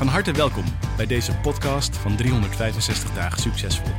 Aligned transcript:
Van 0.00 0.08
harte 0.08 0.32
welkom 0.32 0.64
bij 0.96 1.06
deze 1.06 1.36
podcast 1.36 1.96
van 1.96 2.16
365 2.16 3.14
dagen 3.14 3.40
succesvol. 3.40 3.92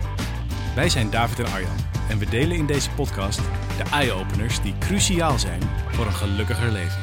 Wij 0.76 0.90
zijn 0.90 1.10
David 1.10 1.40
en 1.40 1.46
Arjan 1.46 1.78
en 2.10 2.18
we 2.18 2.26
delen 2.29 2.58
in 2.58 2.66
deze 2.66 2.92
podcast 2.92 3.38
de 3.78 3.84
eye-openers 3.92 4.62
die 4.62 4.78
cruciaal 4.78 5.40
zijn 5.40 5.62
voor 5.92 6.06
een 6.06 6.14
gelukkiger 6.14 6.72
leven. 6.72 7.01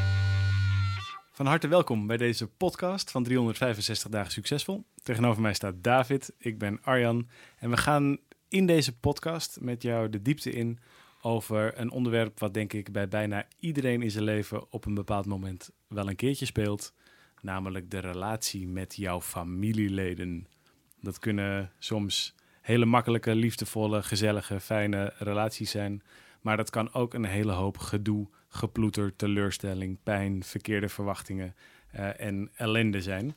Van 1.32 1.46
harte 1.46 1.68
welkom 1.68 2.06
bij 2.06 2.16
deze 2.16 2.46
podcast 2.46 3.10
van 3.10 3.22
365 3.24 4.10
dagen 4.10 4.32
succesvol. 4.32 4.84
Tegenover 5.02 5.42
mij 5.42 5.54
staat 5.54 5.74
David, 5.82 6.32
ik 6.38 6.58
ben 6.58 6.82
Arjan 6.82 7.28
en 7.58 7.70
we 7.70 7.76
gaan 7.76 8.18
in 8.48 8.66
deze 8.66 8.98
podcast 8.98 9.58
met 9.60 9.82
jou 9.82 10.10
de 10.10 10.22
diepte 10.22 10.50
in 10.50 10.78
over 11.22 11.80
een 11.80 11.90
onderwerp 11.90 12.38
wat 12.38 12.54
denk 12.54 12.72
ik 12.72 12.92
bij 12.92 13.08
bijna 13.08 13.46
iedereen 13.58 14.02
in 14.02 14.10
zijn 14.10 14.24
leven 14.24 14.72
op 14.72 14.84
een 14.84 14.94
bepaald 14.94 15.26
moment 15.26 15.70
wel 15.88 16.08
een 16.08 16.16
keertje 16.16 16.46
speelt, 16.46 16.92
namelijk 17.42 17.90
de 17.90 17.98
relatie 17.98 18.68
met 18.68 18.96
jouw 18.96 19.20
familieleden. 19.20 20.46
Dat 21.00 21.18
kunnen 21.18 21.72
soms 21.78 22.34
hele 22.60 22.84
makkelijke, 22.84 23.34
liefdevolle, 23.34 24.02
gezellige, 24.02 24.60
fijne 24.60 25.12
relaties 25.18 25.70
zijn, 25.70 26.02
maar 26.40 26.56
dat 26.56 26.70
kan 26.70 26.92
ook 26.92 27.14
een 27.14 27.24
hele 27.24 27.52
hoop 27.52 27.78
gedoe, 27.78 28.28
geploeter, 28.48 29.16
teleurstelling, 29.16 29.98
pijn, 30.02 30.44
verkeerde 30.44 30.88
verwachtingen 30.88 31.54
uh, 31.94 32.20
en 32.20 32.50
ellende 32.54 33.02
zijn. 33.02 33.36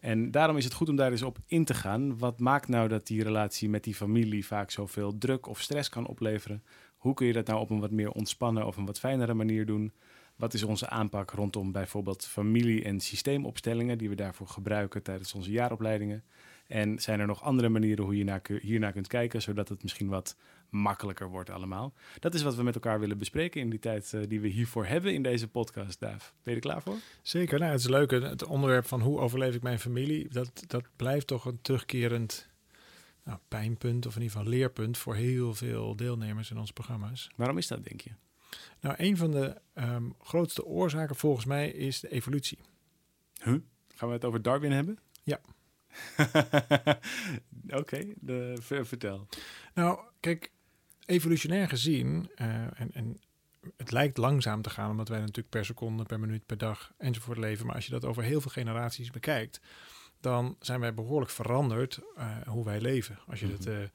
En 0.00 0.30
daarom 0.30 0.56
is 0.56 0.64
het 0.64 0.72
goed 0.72 0.88
om 0.88 0.96
daar 0.96 1.10
eens 1.10 1.22
op 1.22 1.38
in 1.46 1.64
te 1.64 1.74
gaan. 1.74 2.18
Wat 2.18 2.38
maakt 2.40 2.68
nou 2.68 2.88
dat 2.88 3.06
die 3.06 3.22
relatie 3.22 3.68
met 3.68 3.84
die 3.84 3.94
familie 3.94 4.46
vaak 4.46 4.70
zoveel 4.70 5.18
druk 5.18 5.46
of 5.46 5.60
stress 5.60 5.88
kan 5.88 6.06
opleveren? 6.06 6.62
Hoe 6.96 7.14
kun 7.14 7.26
je 7.26 7.32
dat 7.32 7.46
nou 7.46 7.60
op 7.60 7.70
een 7.70 7.80
wat 7.80 7.90
meer 7.90 8.10
ontspannen 8.10 8.66
of 8.66 8.76
een 8.76 8.86
wat 8.86 8.98
fijnere 8.98 9.34
manier 9.34 9.66
doen? 9.66 9.92
Wat 10.38 10.54
is 10.54 10.62
onze 10.62 10.88
aanpak 10.88 11.30
rondom 11.30 11.72
bijvoorbeeld 11.72 12.26
familie- 12.26 12.82
en 12.82 13.00
systeemopstellingen 13.00 13.98
die 13.98 14.08
we 14.08 14.14
daarvoor 14.14 14.46
gebruiken 14.46 15.02
tijdens 15.02 15.34
onze 15.34 15.50
jaaropleidingen? 15.50 16.24
En 16.66 16.98
zijn 16.98 17.20
er 17.20 17.26
nog 17.26 17.42
andere 17.42 17.68
manieren 17.68 18.04
hoe 18.04 18.16
je 18.16 18.60
hiernaar 18.60 18.92
kunt 18.92 19.06
kijken, 19.06 19.42
zodat 19.42 19.68
het 19.68 19.82
misschien 19.82 20.08
wat 20.08 20.36
makkelijker 20.70 21.28
wordt 21.28 21.50
allemaal? 21.50 21.92
Dat 22.18 22.34
is 22.34 22.42
wat 22.42 22.54
we 22.54 22.62
met 22.62 22.74
elkaar 22.74 23.00
willen 23.00 23.18
bespreken 23.18 23.60
in 23.60 23.70
die 23.70 23.78
tijd 23.78 24.12
uh, 24.14 24.22
die 24.28 24.40
we 24.40 24.48
hiervoor 24.48 24.86
hebben 24.86 25.14
in 25.14 25.22
deze 25.22 25.48
podcast, 25.48 26.00
Daaf. 26.00 26.34
Ben 26.42 26.54
je 26.54 26.60
er 26.60 26.66
klaar 26.66 26.82
voor? 26.82 26.96
Zeker. 27.22 27.58
Nou, 27.58 27.70
het 27.70 27.80
is 27.80 27.88
leuk. 27.88 28.10
Het 28.10 28.44
onderwerp 28.44 28.86
van 28.86 29.00
hoe 29.00 29.18
overleef 29.18 29.54
ik 29.54 29.62
mijn 29.62 29.78
familie, 29.78 30.28
dat, 30.28 30.64
dat 30.66 30.84
blijft 30.96 31.26
toch 31.26 31.44
een 31.44 31.58
terugkerend 31.62 32.48
nou, 33.24 33.38
pijnpunt 33.48 34.06
of 34.06 34.16
in 34.16 34.22
ieder 34.22 34.36
geval 34.36 34.52
leerpunt 34.52 34.98
voor 34.98 35.14
heel 35.14 35.54
veel 35.54 35.96
deelnemers 35.96 36.50
in 36.50 36.58
onze 36.58 36.72
programma's. 36.72 37.30
Waarom 37.36 37.58
is 37.58 37.66
dat, 37.66 37.84
denk 37.84 38.00
je? 38.00 38.10
Nou, 38.80 38.94
een 38.98 39.16
van 39.16 39.30
de 39.30 39.60
um, 39.74 40.14
grootste 40.20 40.64
oorzaken 40.64 41.16
volgens 41.16 41.44
mij 41.44 41.70
is 41.70 42.00
de 42.00 42.10
evolutie. 42.10 42.58
Huh? 43.42 43.56
Gaan 43.94 44.08
we 44.08 44.14
het 44.14 44.24
over 44.24 44.42
Darwin 44.42 44.72
hebben? 44.72 44.98
Ja. 45.22 45.40
Oké, 47.80 48.14
vertel. 48.84 49.26
Nou, 49.74 50.00
kijk, 50.20 50.52
evolutionair 51.06 51.68
gezien, 51.68 52.30
uh, 52.36 52.80
en, 52.80 52.90
en 52.92 53.20
het 53.76 53.90
lijkt 53.90 54.16
langzaam 54.16 54.62
te 54.62 54.70
gaan, 54.70 54.90
omdat 54.90 55.08
wij 55.08 55.18
natuurlijk 55.18 55.48
per 55.48 55.64
seconde, 55.64 56.02
per 56.02 56.20
minuut, 56.20 56.46
per 56.46 56.58
dag 56.58 56.92
enzovoort 56.98 57.38
leven. 57.38 57.66
Maar 57.66 57.74
als 57.74 57.84
je 57.84 57.90
dat 57.90 58.04
over 58.04 58.22
heel 58.22 58.40
veel 58.40 58.50
generaties 58.50 59.10
bekijkt, 59.10 59.60
dan 60.20 60.56
zijn 60.60 60.80
wij 60.80 60.94
behoorlijk 60.94 61.30
veranderd 61.30 62.00
uh, 62.18 62.36
hoe 62.46 62.64
wij 62.64 62.80
leven. 62.80 63.18
Als 63.26 63.40
je 63.40 63.46
mm 63.46 63.52
-hmm. 63.52 63.60
het 63.64 63.68
uh, 63.68 63.88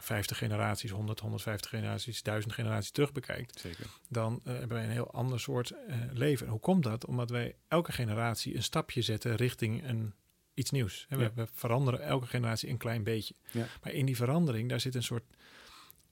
50 0.00 0.38
generaties, 0.38 0.90
100, 0.90 1.20
150 1.20 1.70
generaties, 1.70 2.22
1000 2.22 2.52
generaties 2.54 2.90
terug 2.90 3.12
bekijkt, 3.12 3.60
Zeker. 3.60 3.86
dan 4.08 4.40
uh, 4.44 4.52
hebben 4.52 4.76
wij 4.76 4.84
een 4.84 4.90
heel 4.90 5.10
ander 5.10 5.40
soort 5.40 5.70
uh, 5.70 5.96
leven. 6.12 6.46
En 6.46 6.52
hoe 6.52 6.60
komt 6.60 6.82
dat? 6.82 7.06
Omdat 7.06 7.30
wij 7.30 7.54
elke 7.68 7.92
generatie 7.92 8.56
een 8.56 8.62
stapje 8.62 9.02
zetten 9.02 9.36
richting 9.36 9.88
een, 9.88 10.14
iets 10.54 10.70
nieuws. 10.70 11.06
We, 11.08 11.18
ja. 11.18 11.32
we, 11.34 11.46
veranderen 11.52 12.00
elke 12.00 12.26
generatie 12.26 12.68
een 12.68 12.76
klein 12.76 13.02
beetje. 13.02 13.34
Ja. 13.50 13.66
Maar 13.82 13.92
in 13.92 14.06
die 14.06 14.16
verandering, 14.16 14.68
daar 14.68 14.80
zit 14.80 14.94
een 14.94 15.02
soort 15.02 15.24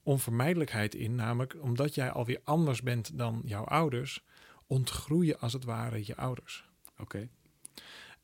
onvermijdelijkheid 0.03 0.95
in. 0.95 1.15
Namelijk 1.15 1.55
omdat 1.61 1.95
jij 1.95 2.11
alweer 2.11 2.39
anders 2.43 2.81
bent 2.81 3.17
dan 3.17 3.41
jouw 3.45 3.63
ouders, 3.63 4.23
ontgroeien 4.67 5.39
als 5.39 5.53
het 5.53 5.63
ware 5.63 6.05
je 6.05 6.15
ouders. 6.15 6.65
Oké. 6.91 7.01
Okay. 7.01 7.29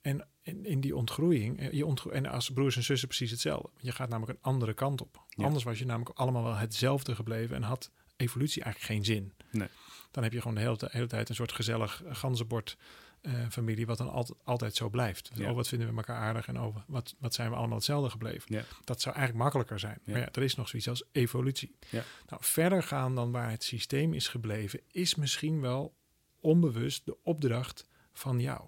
En 0.01 0.27
in, 0.41 0.65
in, 0.65 0.81
die 0.81 0.95
ontgroeiing, 0.95 1.67
je 1.71 1.85
ontgro 1.85 2.09
en 2.09 2.25
als 2.25 2.49
broers 2.49 2.75
en 2.75 2.83
zussen 2.83 3.07
precies 3.07 3.31
hetzelfde. 3.31 3.69
Je 3.77 3.91
gaat 3.91 4.09
namelijk 4.09 4.37
een 4.37 4.43
andere 4.51 4.73
kant 4.73 5.01
op. 5.01 5.25
Ja. 5.29 5.45
Anders 5.45 5.63
was 5.63 5.79
je 5.79 5.85
namelijk 5.85 6.17
allemaal 6.17 6.43
wel 6.43 6.55
hetzelfde 6.55 7.15
gebleven 7.15 7.55
en 7.55 7.63
had 7.63 7.91
evolutie 8.15 8.63
eigenlijk 8.63 8.93
geen 8.93 9.05
zin. 9.05 9.33
Nee. 9.51 9.67
Dan 10.11 10.23
heb 10.23 10.33
je 10.33 10.41
gewoon 10.41 10.55
de 10.55 10.61
hele, 10.61 10.77
de 10.77 10.87
hele 10.91 11.07
tijd 11.07 11.29
een 11.29 11.35
soort 11.35 11.51
gezellig 11.51 12.03
ganzenbord 12.07 12.77
uh, 13.21 13.49
familie, 13.49 13.85
wat 13.85 13.97
dan 13.97 14.09
altijd, 14.09 14.37
altijd 14.43 14.75
zo 14.75 14.89
blijft. 14.89 15.31
Ja. 15.33 15.49
Oh, 15.49 15.55
wat 15.55 15.67
vinden 15.67 15.87
we 15.87 15.95
elkaar 15.95 16.17
aardig 16.17 16.47
en 16.47 16.61
oh, 16.61 16.75
wat, 16.87 17.15
wat 17.19 17.33
zijn 17.33 17.49
we 17.49 17.55
allemaal 17.55 17.75
hetzelfde 17.75 18.09
gebleven. 18.09 18.55
Ja. 18.55 18.63
Dat 18.83 19.01
zou 19.01 19.15
eigenlijk 19.15 19.43
makkelijker 19.43 19.79
zijn. 19.79 19.99
Ja. 20.03 20.11
Maar 20.11 20.21
ja, 20.21 20.29
er 20.31 20.43
is 20.43 20.55
nog 20.55 20.67
zoiets 20.67 20.89
als 20.89 21.03
evolutie. 21.11 21.75
Ja. 21.89 22.03
Nou, 22.27 22.43
verder 22.43 22.83
gaan 22.83 23.15
dan 23.15 23.31
waar 23.31 23.49
het 23.49 23.63
systeem 23.63 24.13
is 24.13 24.27
gebleven, 24.27 24.79
is 24.91 25.15
misschien 25.15 25.61
wel 25.61 25.95
onbewust 26.39 27.05
de 27.05 27.17
opdracht 27.23 27.87
van 28.13 28.39
jou. 28.39 28.61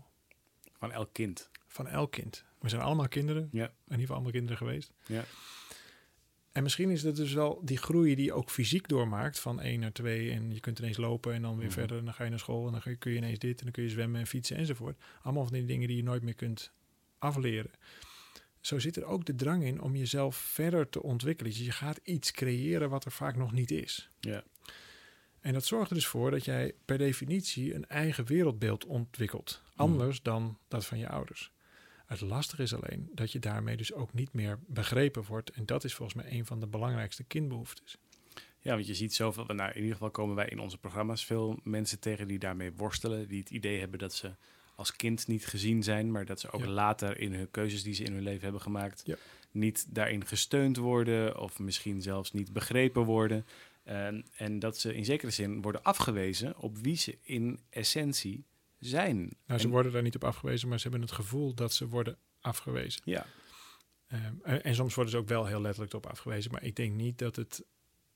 Van 0.84 0.92
elk 0.92 1.14
kind. 1.14 1.50
Van 1.68 1.88
elk 1.88 2.12
kind. 2.12 2.44
We 2.60 2.70
zijn 2.70 2.82
allemaal 2.82 3.08
kinderen. 3.08 3.50
Ja. 3.52 3.66
In 3.66 3.74
ieder 3.84 4.00
geval 4.00 4.14
allemaal 4.16 4.32
kinderen 4.32 4.58
geweest. 4.58 4.92
Ja. 5.06 5.24
En 6.52 6.64
misschien 6.64 6.90
is 6.90 7.04
het 7.04 7.16
dus 7.16 7.34
wel 7.34 7.62
die 7.66 7.78
groei 7.78 8.16
die 8.16 8.26
je 8.26 8.34
ook 8.34 8.50
fysiek 8.50 8.88
doormaakt. 8.88 9.40
Van 9.40 9.62
1 9.62 9.80
naar 9.80 9.92
2 9.92 10.32
en 10.32 10.54
je 10.54 10.60
kunt 10.60 10.80
ineens 10.80 10.98
lopen 10.98 11.34
en 11.34 11.42
dan 11.42 11.56
weer 11.56 11.66
Mhm. 11.66 11.74
verder. 11.74 11.98
En 11.98 12.06
dan 12.06 12.14
ga 12.14 12.24
je 12.24 12.30
naar 12.30 12.40
school 12.40 12.66
en 12.68 12.72
dan 12.84 12.98
kun 12.98 13.12
je 13.12 13.18
ineens 13.18 13.40
dit 13.40 13.58
en 13.58 13.64
dan 13.64 13.74
kun 13.74 13.84
je 13.84 13.90
zwemmen 13.90 14.20
en 14.20 14.28
fietsen 14.28 14.58
enzovoort. 14.58 15.02
Allemaal 15.22 15.44
van 15.44 15.54
die 15.54 15.66
dingen 15.66 15.88
die 15.88 15.98
je 15.98 16.04
nooit 16.04 16.24
meer 16.24 16.34
kunt 16.36 16.72
afleren. 17.20 17.72
Zo 18.62 18.80
zit 18.80 18.96
er 18.96 19.06
ook 19.06 19.26
de 19.26 19.36
drang 19.36 19.64
in 19.64 19.82
om 19.82 19.96
jezelf 19.96 20.36
verder 20.36 20.90
te 20.90 21.04
ontwikkelen. 21.04 21.52
Dus 21.52 21.66
je 21.66 21.72
gaat 21.72 22.00
iets 22.04 22.32
creëren 22.32 22.90
wat 22.90 23.06
er 23.06 23.12
vaak 23.12 23.36
nog 23.36 23.52
niet 23.52 23.72
is. 23.72 24.10
Ja. 24.20 24.44
En 25.40 25.54
dat 25.54 25.66
zorgt 25.66 25.90
er 25.90 25.96
dus 25.96 26.08
voor 26.08 26.32
dat 26.32 26.46
jij 26.46 26.74
per 26.86 26.98
definitie 26.98 27.74
een 27.74 27.88
eigen 27.88 28.26
wereldbeeld 28.26 28.86
ontwikkelt. 28.86 29.62
Anders 29.84 30.22
dan 30.22 30.58
dat 30.68 30.86
van 30.86 30.98
je 30.98 31.10
ouders. 31.10 31.52
Het 32.06 32.22
lastige 32.22 32.62
is 32.62 32.74
alleen 32.74 33.10
dat 33.14 33.32
je 33.32 33.40
daarmee 33.40 33.78
dus 33.78 33.94
ook 33.94 34.14
niet 34.14 34.34
meer 34.34 34.60
begrepen 34.68 35.24
wordt. 35.24 35.50
En 35.50 35.66
dat 35.66 35.84
is 35.84 35.94
volgens 35.94 36.24
mij 36.24 36.32
een 36.34 36.46
van 36.46 36.60
de 36.60 36.68
belangrijkste 36.68 37.24
kindbehoeftes. 37.24 37.98
Ja, 38.60 38.74
want 38.74 38.88
je 38.88 38.94
ziet 38.96 39.14
zoveel. 39.14 39.46
Nou, 39.46 39.70
in 39.70 39.76
ieder 39.78 39.92
geval 39.92 40.12
komen 40.12 40.36
wij 40.36 40.48
in 40.48 40.60
onze 40.60 40.78
programma's 40.78 41.26
veel 41.26 41.60
mensen 41.64 42.00
tegen 42.00 42.28
die 42.28 42.40
daarmee 42.40 42.72
worstelen. 42.74 43.28
Die 43.28 43.40
het 43.40 43.50
idee 43.50 43.80
hebben 43.80 44.00
dat 44.00 44.14
ze 44.14 44.36
als 44.76 44.96
kind 44.96 45.28
niet 45.28 45.46
gezien 45.46 45.84
zijn, 45.84 46.12
maar 46.12 46.26
dat 46.26 46.40
ze 46.40 46.52
ook 46.52 46.62
Ja. 46.62 46.68
later 46.68 47.18
in 47.20 47.34
hun 47.34 47.52
keuzes 47.52 47.84
die 47.84 47.94
ze 47.94 48.04
in 48.04 48.14
hun 48.14 48.24
leven 48.24 48.44
hebben 48.44 48.62
gemaakt, 48.62 49.02
Ja. 49.06 49.16
niet 49.52 49.86
daarin 49.90 50.26
gesteund 50.26 50.78
worden 50.78 51.40
of 51.40 51.60
misschien 51.60 52.02
zelfs 52.02 52.32
niet 52.32 52.54
begrepen 52.54 53.04
worden. 53.04 53.46
En, 53.84 54.26
en 54.38 54.60
dat 54.60 54.78
ze 54.80 54.96
in 54.96 55.06
zekere 55.06 55.32
zin 55.32 55.62
worden 55.62 55.84
afgewezen 55.84 56.58
op 56.58 56.78
wie 56.78 56.96
ze 56.96 57.18
in 57.22 57.60
essentie 57.70 58.44
zijn. 58.86 59.18
Nou, 59.46 59.60
ze 59.60 59.66
En- 59.66 59.72
worden 59.72 59.92
daar 59.92 60.02
niet 60.02 60.16
op 60.16 60.24
afgewezen, 60.24 60.68
maar 60.70 60.78
ze 60.80 60.84
hebben 60.90 61.02
het 61.08 61.12
gevoel 61.16 61.54
dat 61.54 61.74
ze 61.74 61.88
worden 61.88 62.18
afgewezen. 62.42 63.02
Ja, 63.06 63.26
Ehm, 64.08 64.34
en, 64.44 64.64
en 64.64 64.76
soms 64.76 64.94
worden 64.96 65.14
ze 65.14 65.20
ook 65.20 65.28
wel 65.28 65.46
heel 65.46 65.62
letterlijk 65.62 65.94
op 65.94 66.06
afgewezen. 66.06 66.52
Maar 66.52 66.64
ik 66.64 66.76
denk 66.76 66.94
niet 66.94 67.18
dat 67.18 67.36
het 67.36 67.64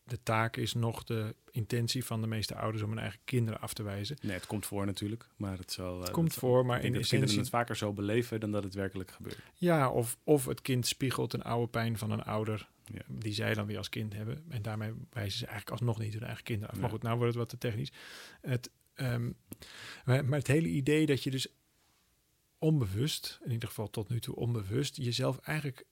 de 0.04 0.24
taak 0.24 0.58
is, 0.58 0.74
nog 0.74 1.04
de 1.04 1.36
intentie 1.52 2.06
van 2.06 2.22
de 2.22 2.28
meeste 2.28 2.56
ouders 2.56 2.84
om 2.84 2.90
hun 2.90 3.00
eigen 3.00 3.20
kinderen 3.24 3.60
af 3.62 3.74
te 3.74 3.84
wijzen. 3.84 4.18
nee, 4.22 4.32
het 4.36 4.46
komt 4.48 4.66
voor 4.66 4.86
natuurlijk, 4.86 5.28
maar 5.38 5.58
het 5.58 5.72
zal. 5.72 5.98
Het 6.00 6.08
eh, 6.08 6.14
komt 6.14 6.30
dat- 6.30 6.38
voor, 6.40 6.66
maar 6.66 6.84
in 6.84 6.96
essentie... 6.96 7.38
het 7.40 7.50
vaker 7.50 7.76
zo 7.76 7.94
beleven 7.94 8.40
dan 8.40 8.52
dat 8.52 8.64
het 8.64 8.74
werkelijk 8.74 9.12
gebeurt. 9.12 9.38
Ja, 9.54 9.90
of, 9.92 10.18
of 10.24 10.46
het 10.46 10.62
kind 10.62 10.88
spiegelt 10.88 11.34
een 11.34 11.44
oude 11.44 11.68
pijn 11.68 11.98
van 11.98 12.12
een 12.12 12.24
ouder 12.24 12.70
Ja. 12.94 13.02
die 13.08 13.34
zij 13.34 13.54
dan 13.54 13.66
weer 13.66 13.78
als 13.78 13.90
kind 13.90 14.14
hebben. 14.14 14.46
En 14.50 14.62
daarmee 14.62 14.94
wijzen 15.10 15.38
ze 15.40 15.46
eigenlijk 15.46 15.80
alsnog 15.80 16.00
niet 16.00 16.14
hun 16.14 16.24
eigen 16.24 16.44
kinderen 16.44 16.74
af. 16.74 16.80
Maar 16.80 16.90
goed, 16.90 17.02
nou 17.04 17.18
wordt 17.18 17.34
het 17.34 17.42
wat 17.42 17.50
te 17.50 17.58
technisch. 17.58 17.92
Het, 18.42 18.70
ehm, 18.98 19.32
maar, 20.06 20.38
het 20.38 20.48
hele 20.48 20.68
idee 20.68 21.06
dat 21.06 21.24
je 21.24 21.32
dus 21.32 21.48
onbewust, 22.60 23.40
in 23.44 23.52
ieder 23.52 23.68
geval 23.68 23.90
tot 23.90 24.10
nu 24.10 24.20
toe 24.20 24.36
onbewust, 24.36 24.96
jezelf 24.96 25.38
eigenlijk 25.38 25.86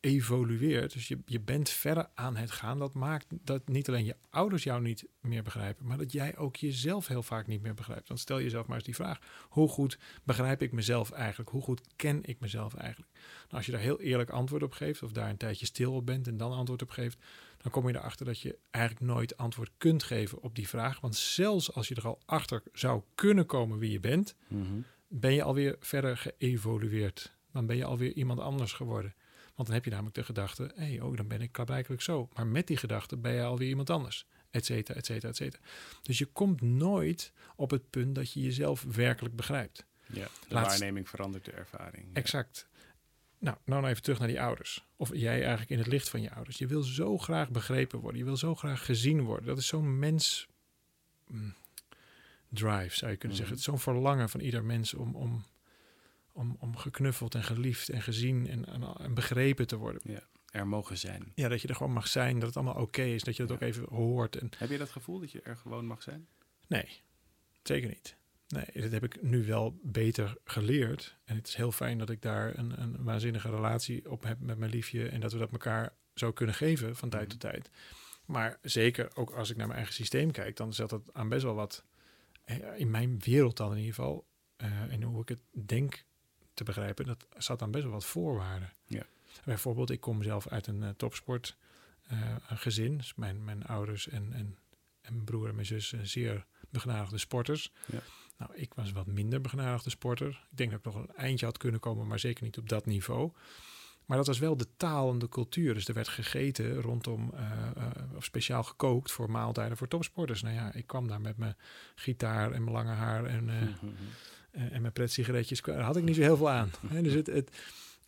evolueert. 0.00 0.92
Dus 0.92 1.08
je, 1.08 1.18
je 1.26 1.40
bent 1.40 1.70
verder 1.70 2.10
aan 2.14 2.36
het 2.36 2.50
gaan. 2.50 2.78
Dat 2.78 2.94
maakt 2.94 3.26
dat 3.30 3.68
niet 3.68 3.88
alleen 3.88 4.04
je 4.04 4.16
ouders 4.30 4.62
jou 4.62 4.82
niet 4.82 5.04
meer 5.20 5.42
begrijpen, 5.42 5.86
maar 5.86 5.98
dat 5.98 6.12
jij 6.12 6.36
ook 6.36 6.56
jezelf 6.56 7.06
heel 7.06 7.22
vaak 7.22 7.46
niet 7.46 7.62
meer 7.62 7.74
begrijpt. 7.74 8.08
Dan 8.08 8.18
stel 8.18 8.40
jezelf 8.40 8.66
maar 8.66 8.76
eens 8.76 8.84
die 8.84 8.94
vraag: 8.94 9.18
hoe 9.48 9.68
goed 9.68 9.98
begrijp 10.24 10.62
ik 10.62 10.72
mezelf 10.72 11.10
eigenlijk? 11.10 11.50
Hoe 11.50 11.62
goed 11.62 11.80
ken 11.96 12.24
ik 12.24 12.40
mezelf 12.40 12.74
eigenlijk? 12.74 13.12
Nou, 13.14 13.54
als 13.56 13.66
je 13.66 13.72
daar 13.72 13.80
heel 13.80 14.00
eerlijk 14.00 14.30
antwoord 14.30 14.62
op 14.62 14.72
geeft, 14.72 15.02
of 15.02 15.12
daar 15.12 15.30
een 15.30 15.36
tijdje 15.36 15.66
stil 15.66 15.94
op 15.94 16.06
bent 16.06 16.26
en 16.26 16.36
dan 16.36 16.52
antwoord 16.52 16.82
op 16.82 16.90
geeft, 16.90 17.18
dan 17.62 17.72
kom 17.72 17.88
je 17.88 17.94
erachter 17.94 18.26
dat 18.26 18.40
je 18.40 18.58
eigenlijk 18.70 19.04
nooit 19.04 19.36
antwoord 19.36 19.70
kunt 19.76 20.02
geven 20.02 20.40
op 20.40 20.54
die 20.54 20.68
vraag. 20.68 21.00
Want 21.00 21.16
zelfs 21.16 21.72
als 21.72 21.88
je 21.88 21.94
er 21.94 22.06
al 22.06 22.20
achter 22.24 22.62
zou 22.72 23.02
kunnen 23.14 23.46
komen 23.46 23.78
wie 23.78 23.90
je 23.90 24.00
bent, 24.00 24.34
ben 25.08 25.34
je 25.34 25.42
alweer 25.42 25.76
verder 25.80 26.16
geëvolueerd. 26.16 27.36
Dan 27.52 27.66
ben 27.66 27.76
je 27.76 27.84
alweer 27.84 28.12
iemand 28.12 28.40
anders 28.40 28.72
geworden. 28.72 29.14
Want 29.54 29.68
dan 29.68 29.76
heb 29.76 29.84
je 29.84 29.90
namelijk 29.90 30.14
de 30.16 30.24
gedachte, 30.24 30.72
hé, 30.74 30.84
hey, 30.84 31.00
oh, 31.00 31.16
dan 31.16 31.28
ben 31.28 31.40
ik 31.40 31.52
klaarblijkelijk 31.52 32.02
zo. 32.02 32.28
Maar 32.34 32.46
met 32.46 32.66
die 32.66 32.76
gedachte 32.76 33.16
ben 33.16 33.32
je 33.32 33.42
alweer 33.42 33.68
iemand 33.68 33.90
anders. 33.90 34.26
Et 34.50 34.64
cetera, 34.64 34.98
et 34.98 35.06
cetera, 35.06 35.28
et 35.28 35.36
cetera. 35.36 35.62
Dus 36.02 36.18
je 36.18 36.26
komt 36.26 36.60
nooit 36.60 37.32
op 37.56 37.70
het 37.70 37.90
punt 37.90 38.14
dat 38.14 38.32
je 38.32 38.40
jezelf 38.40 38.82
werkelijk 38.82 39.36
begrijpt. 39.36 39.86
Ja, 40.06 40.28
de 40.48 40.54
waarneming 40.54 41.08
verandert 41.08 41.44
de 41.44 41.52
ervaring. 41.52 42.06
Ja. 42.06 42.12
Exact. 42.12 42.68
Nou, 43.40 43.56
nou 43.64 43.86
even 43.86 44.02
terug 44.02 44.18
naar 44.18 44.28
die 44.28 44.40
ouders. 44.40 44.84
Of 44.96 45.10
jij 45.14 45.40
eigenlijk 45.40 45.70
in 45.70 45.78
het 45.78 45.86
licht 45.86 46.08
van 46.08 46.20
je 46.22 46.30
ouders. 46.34 46.58
Je 46.58 46.66
wil 46.66 46.82
zo 46.82 47.18
graag 47.18 47.50
begrepen 47.50 47.98
worden. 47.98 48.18
Je 48.18 48.24
wil 48.24 48.36
zo 48.36 48.54
graag 48.54 48.84
gezien 48.84 49.22
worden. 49.22 49.46
Dat 49.46 49.58
is 49.58 49.66
zo'n 49.66 49.98
mens 49.98 50.46
mm, 51.26 51.54
drive, 52.48 52.96
zou 52.96 53.10
je 53.10 53.16
kunnen 53.16 53.36
Mhm. 53.36 53.46
zeggen. 53.46 53.48
Het 53.48 53.58
is 53.58 53.64
zo'n 53.64 53.78
verlangen 53.78 54.28
van 54.28 54.40
ieder 54.40 54.64
mens 54.64 54.94
om, 54.94 55.14
om, 55.14 55.44
om, 56.32 56.56
om 56.60 56.76
geknuffeld 56.76 57.34
en 57.34 57.44
geliefd 57.44 57.88
en 57.88 58.02
gezien 58.02 58.48
en, 58.48 58.64
en, 58.66 58.82
en 58.98 59.14
begrepen 59.14 59.66
te 59.66 59.76
worden. 59.76 60.22
Er 60.50 60.66
mogen 60.66 60.98
zijn. 60.98 61.32
Ja, 61.34 61.48
dat 61.48 61.60
je 61.62 61.68
er 61.68 61.74
gewoon 61.74 61.92
mag 61.92 62.08
zijn, 62.08 62.38
dat 62.38 62.48
het 62.48 62.56
allemaal 62.56 62.82
oké 62.82 63.02
is, 63.02 63.22
dat 63.22 63.36
je 63.36 63.42
dat 63.44 63.50
Ja. 63.50 63.54
ook 63.66 63.72
even 63.72 63.84
hoort. 63.88 64.36
En 64.36 64.50
Heb 64.58 64.70
je 64.70 64.78
dat 64.78 64.90
gevoel 64.90 65.20
dat 65.20 65.32
je 65.32 65.40
er 65.42 65.56
gewoon 65.56 65.86
mag 65.86 66.02
zijn? 66.02 66.26
nee, 66.66 67.00
zeker 67.62 67.88
niet. 67.88 68.16
Nee, 68.48 68.82
dat 68.82 68.92
heb 68.92 69.04
ik 69.04 69.22
nu 69.22 69.46
wel 69.46 69.78
beter 69.82 70.36
geleerd. 70.44 71.16
En 71.24 71.36
het 71.36 71.48
is 71.48 71.54
heel 71.54 71.72
fijn 71.72 71.98
dat 71.98 72.10
ik 72.10 72.22
daar 72.22 72.58
een, 72.58 72.82
een 72.82 73.04
waanzinnige 73.04 73.50
relatie 73.50 74.10
op 74.10 74.22
heb 74.22 74.40
met 74.40 74.58
mijn 74.58 74.70
liefje. 74.70 75.08
En 75.08 75.20
dat 75.20 75.32
we 75.32 75.38
dat 75.38 75.52
elkaar 75.52 75.94
zo 76.14 76.32
kunnen 76.32 76.54
geven 76.54 76.96
van 76.96 77.08
tijd 77.08 77.28
tot 77.28 77.40
tijd. 77.40 77.70
Maar 78.24 78.58
zeker 78.62 79.16
ook 79.16 79.30
als 79.30 79.50
ik 79.50 79.56
naar 79.56 79.66
mijn 79.66 79.78
eigen 79.78 79.96
systeem 79.96 80.30
kijk, 80.30 80.56
dan 80.56 80.72
zat 80.72 80.90
het 80.90 81.12
aan 81.12 81.28
best 81.28 81.42
wel 81.42 81.54
wat, 81.54 81.84
in 82.76 82.90
mijn 82.90 83.18
wereld 83.18 83.56
dan 83.56 83.70
in 83.70 83.78
ieder 83.78 83.94
geval, 83.94 84.26
eh, 84.56 84.92
en 84.92 85.02
hoe 85.02 85.22
ik 85.22 85.28
het 85.28 85.66
denk 85.66 86.04
te 86.54 86.64
begrijpen, 86.64 87.06
dat 87.06 87.26
zat 87.36 87.62
aan 87.62 87.70
best 87.70 87.84
wel 87.84 87.92
wat 87.92 88.04
voorwaarden. 88.04 88.72
Ja. 88.84 89.06
Bijvoorbeeld, 89.44 89.90
ik 89.90 90.00
kom 90.00 90.22
zelf 90.22 90.48
uit 90.48 90.66
een 90.66 90.82
eh, 90.82 90.88
topsport 90.96 91.56
eh. 92.08 92.64
Dus 92.64 93.14
mijn, 93.14 93.44
mijn 93.44 93.64
ouders 93.64 94.08
en, 94.08 94.32
en, 94.32 94.58
en 95.00 95.12
mijn 95.12 95.24
broer 95.24 95.48
en 95.48 95.54
mijn 95.54 95.66
zus 95.66 95.92
eh, 95.92 96.00
zeer 96.02 96.46
begnadigde 96.70 97.18
sporters. 97.18 97.72
Ja. 97.86 97.98
Nou, 98.38 98.50
ik 98.54 98.74
was 98.74 98.92
wat 98.92 99.06
minder 99.06 99.40
begnadigde 99.40 99.90
sporter. 99.90 100.28
Ik 100.50 100.56
denk 100.56 100.70
dat 100.70 100.78
ik 100.78 100.84
nog 100.84 100.94
een 100.94 101.14
eindje 101.14 101.46
had 101.46 101.58
kunnen 101.58 101.80
komen, 101.80 102.06
maar 102.06 102.18
zeker 102.18 102.44
niet 102.44 102.58
op 102.58 102.68
dat 102.68 102.86
niveau. 102.86 103.32
Maar 104.08 104.16
dat 104.16 104.26
was 104.26 104.38
wel 104.38 104.56
de 104.56 104.66
taal 104.76 105.10
en 105.10 105.18
de 105.18 105.28
cultuur. 105.28 105.74
Dus 105.74 105.88
er 105.88 105.94
werd 105.94 106.08
gegeten 106.08 106.80
rondom, 106.80 107.30
eh, 107.34 107.42
eh, 107.76 108.16
of 108.16 108.24
speciaal 108.24 108.62
gekookt 108.62 109.12
voor 109.12 109.30
maaltijden 109.30 109.76
voor 109.76 109.88
topsporters. 109.88 110.42
Nou 110.42 110.54
ja, 110.54 110.72
ik 110.72 110.86
kwam 110.86 111.08
daar 111.08 111.20
met 111.20 111.36
mijn 111.36 111.56
gitaar 111.94 112.52
en 112.52 112.62
mijn 112.64 112.76
lange 112.76 112.92
haar 112.92 113.24
en, 113.24 113.48
eh, 113.48 114.72
en 114.72 114.80
mijn 114.80 114.92
pret-sigaretjes. 114.92 115.60
Daar 115.62 115.80
had 115.80 115.96
ik 115.96 116.04
niet 116.04 116.14
zo 116.14 116.20
heel 116.20 116.36
veel 116.36 116.50
aan. 116.50 116.70
Hè, 116.86 117.02
dus 117.02 117.12
het, 117.12 117.26
het, 117.26 117.50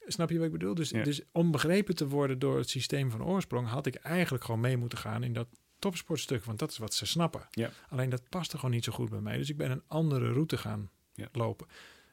snap 0.06 0.31
je 0.31 0.37
wat 0.37 0.47
ik 0.47 0.53
bedoel? 0.53 0.75
Dus, 0.75 0.91
Ja. 0.91 1.03
dus 1.03 1.21
om 1.33 1.50
begrepen 1.50 1.94
te 1.94 2.09
worden 2.09 2.38
door 2.38 2.56
het 2.56 2.69
systeem 2.69 3.11
van 3.11 3.25
oorsprong... 3.25 3.69
had 3.69 3.87
ik 3.87 3.94
eigenlijk 3.94 4.44
gewoon 4.44 4.61
mee 4.61 4.76
moeten 4.76 4.99
gaan 4.99 5.23
in 5.23 5.33
dat 5.33 5.49
topsportstuk. 5.81 6.44
Want 6.44 6.59
dat 6.59 6.71
is 6.71 6.79
wat 6.79 6.94
ze 6.94 7.06
snappen. 7.06 7.49
Ja. 7.50 7.71
Alleen 7.88 8.11
dat 8.11 8.29
paste 8.29 8.56
gewoon 8.56 8.71
niet 8.75 8.85
zo 8.85 8.93
goed 8.93 9.11
bij 9.11 9.21
mij. 9.21 9.37
Dus 9.37 9.50
ik 9.50 9.56
ben 9.56 9.71
een 9.71 9.82
andere 9.87 10.32
route 10.32 10.56
gaan 10.59 10.91
Ja. 11.15 11.29
lopen. 11.32 11.67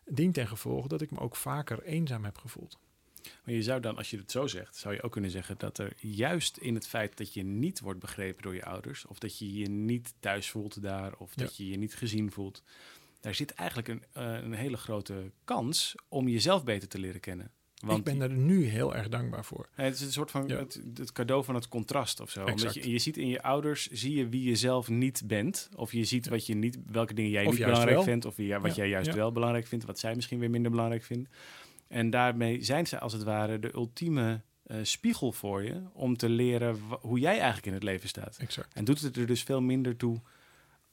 Dient 0.05 0.33
ten 0.33 0.47
gevolge 0.47 0.87
dat 0.87 1.01
ik 1.01 1.11
me 1.11 1.19
ook 1.19 1.35
vaker 1.35 1.83
eenzaam 1.83 2.23
heb 2.25 2.37
gevoeld. 2.37 2.77
Maar 3.43 3.53
je 3.55 3.63
zou 3.63 3.79
dan, 3.81 3.97
als 3.97 4.09
je 4.09 4.17
het 4.17 4.31
zo 4.31 4.47
zegt, 4.47 4.75
zou 4.75 4.93
je 4.93 5.01
ook 5.01 5.11
kunnen 5.11 5.31
zeggen 5.31 5.55
dat 5.57 5.77
er 5.77 5.93
juist 5.97 6.57
in 6.57 6.73
het 6.75 6.87
feit 6.87 7.17
dat 7.17 7.33
je 7.33 7.43
niet 7.43 7.79
wordt 7.79 7.99
begrepen 7.99 8.41
door 8.41 8.53
je 8.55 8.65
ouders, 8.65 9.05
of 9.05 9.19
dat 9.19 9.37
je 9.37 9.53
je 9.53 9.69
niet 9.69 10.13
thuis 10.19 10.49
voelt 10.49 10.81
daar, 10.81 11.15
of 11.17 11.31
Ja. 11.35 11.43
dat 11.43 11.57
je 11.57 11.69
je 11.69 11.77
niet 11.77 11.95
gezien 11.95 12.31
voelt, 12.31 12.63
daar 13.21 13.35
zit 13.35 13.51
eigenlijk 13.53 13.87
een, 13.87 14.03
eh, 14.11 14.33
een 14.43 14.53
hele 14.53 14.77
grote 14.77 15.31
kans 15.43 15.95
om 16.07 16.27
jezelf 16.27 16.63
beter 16.63 16.87
te 16.87 16.99
leren 16.99 17.19
kennen. 17.19 17.51
Want 17.85 17.97
ik 17.97 18.03
ben 18.03 18.17
daar 18.19 18.29
nu 18.29 18.65
heel 18.65 18.95
erg 18.95 19.09
dankbaar 19.09 19.45
voor. 19.45 19.69
Ja, 19.77 19.83
het 19.83 19.95
is 19.95 20.01
een 20.01 20.11
soort 20.11 20.31
van 20.31 20.47
Ja. 20.47 20.57
het, 20.57 20.81
het 20.93 21.11
cadeau 21.11 21.43
van 21.43 21.55
het 21.55 21.67
contrast 21.67 22.19
of 22.19 22.29
zo. 22.29 22.39
Omdat 22.39 22.53
Exact. 22.55 22.73
je, 22.85 22.91
je 22.91 22.99
ziet 22.99 23.17
in 23.17 23.27
je 23.27 23.41
ouders, 23.43 23.87
zie 23.87 24.15
je 24.15 24.29
wie 24.29 24.43
je 24.43 24.55
zelf 24.55 24.87
niet 24.89 25.21
bent. 25.25 25.69
Of 25.75 25.91
je 25.91 26.03
ziet 26.03 26.27
wat 26.27 26.45
je 26.45 26.55
niet, 26.55 26.77
welke 26.91 27.13
dingen 27.13 27.31
jij 27.31 27.45
Of 27.45 27.51
niet 27.53 27.63
belangrijk 27.65 27.95
wel. 27.95 28.03
vindt. 28.03 28.25
Of 28.25 28.35
wat 28.35 28.45
Ja, 28.45 28.71
jij 28.75 28.89
juist 28.89 29.13
wel 29.13 29.31
belangrijk 29.31 29.67
vindt. 29.67 29.85
Wat 29.85 29.99
zij 29.99 30.15
misschien 30.15 30.39
weer 30.39 30.49
minder 30.49 30.71
belangrijk 30.71 31.03
vinden. 31.03 31.31
En 31.87 32.09
daarmee 32.09 32.63
zijn 32.63 32.87
ze 32.87 32.99
als 32.99 33.13
het 33.13 33.23
ware 33.23 33.59
de 33.59 33.73
ultieme 33.73 34.41
eh, 34.63 34.77
spiegel 34.81 35.31
voor 35.31 35.63
je. 35.63 35.81
Om 35.93 36.17
te 36.17 36.29
leren 36.29 36.79
hoe 37.01 37.19
jij 37.19 37.35
eigenlijk 37.35 37.65
in 37.65 37.73
het 37.73 37.83
leven 37.83 38.09
staat. 38.09 38.37
Exact. 38.39 38.73
En 38.73 38.85
doet 38.85 39.01
het 39.01 39.17
er 39.17 39.25
dus 39.27 39.43
veel 39.43 39.61
minder 39.61 39.95
toe 39.97 40.21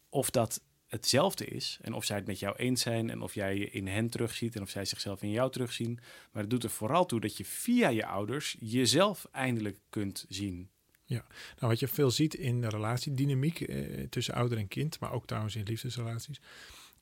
of 0.08 0.30
dat 0.30 0.60
hetzelfde 0.94 1.44
is. 1.44 1.78
En 1.80 1.92
of 1.92 2.04
zij 2.04 2.16
het 2.16 2.26
met 2.26 2.38
jou 2.38 2.56
eens 2.56 2.82
zijn. 2.82 3.10
En 3.10 3.20
of 3.20 3.34
jij 3.34 3.56
je 3.58 3.70
in 3.70 3.86
hen 3.86 4.08
terugziet. 4.08 4.56
En 4.56 4.62
of 4.62 4.70
zij 4.70 4.84
zichzelf 4.84 5.22
in 5.22 5.30
jou 5.30 5.50
terugzien. 5.50 5.98
Maar 6.32 6.42
het 6.42 6.50
doet 6.50 6.64
er 6.64 6.70
vooral 6.70 7.06
toe 7.06 7.20
dat 7.20 7.36
je 7.36 7.44
via 7.44 7.88
je 7.88 8.06
ouders 8.06 8.56
jezelf 8.60 9.26
eindelijk 9.32 9.78
kunt 9.90 10.24
zien. 10.28 10.68
Nou, 11.06 11.22
wat 11.58 11.80
je 11.80 11.88
veel 11.88 12.10
ziet 12.10 12.34
in 12.34 12.60
de 12.60 12.68
relatiedynamiek 12.68 13.60
eh, 13.60 14.06
tussen 14.08 14.34
ouder 14.34 14.58
en 14.58 14.68
kind, 14.68 15.00
maar 15.00 15.12
ook 15.12 15.26
trouwens 15.26 15.56
in 15.56 15.64
liefdesrelaties, 15.64 16.40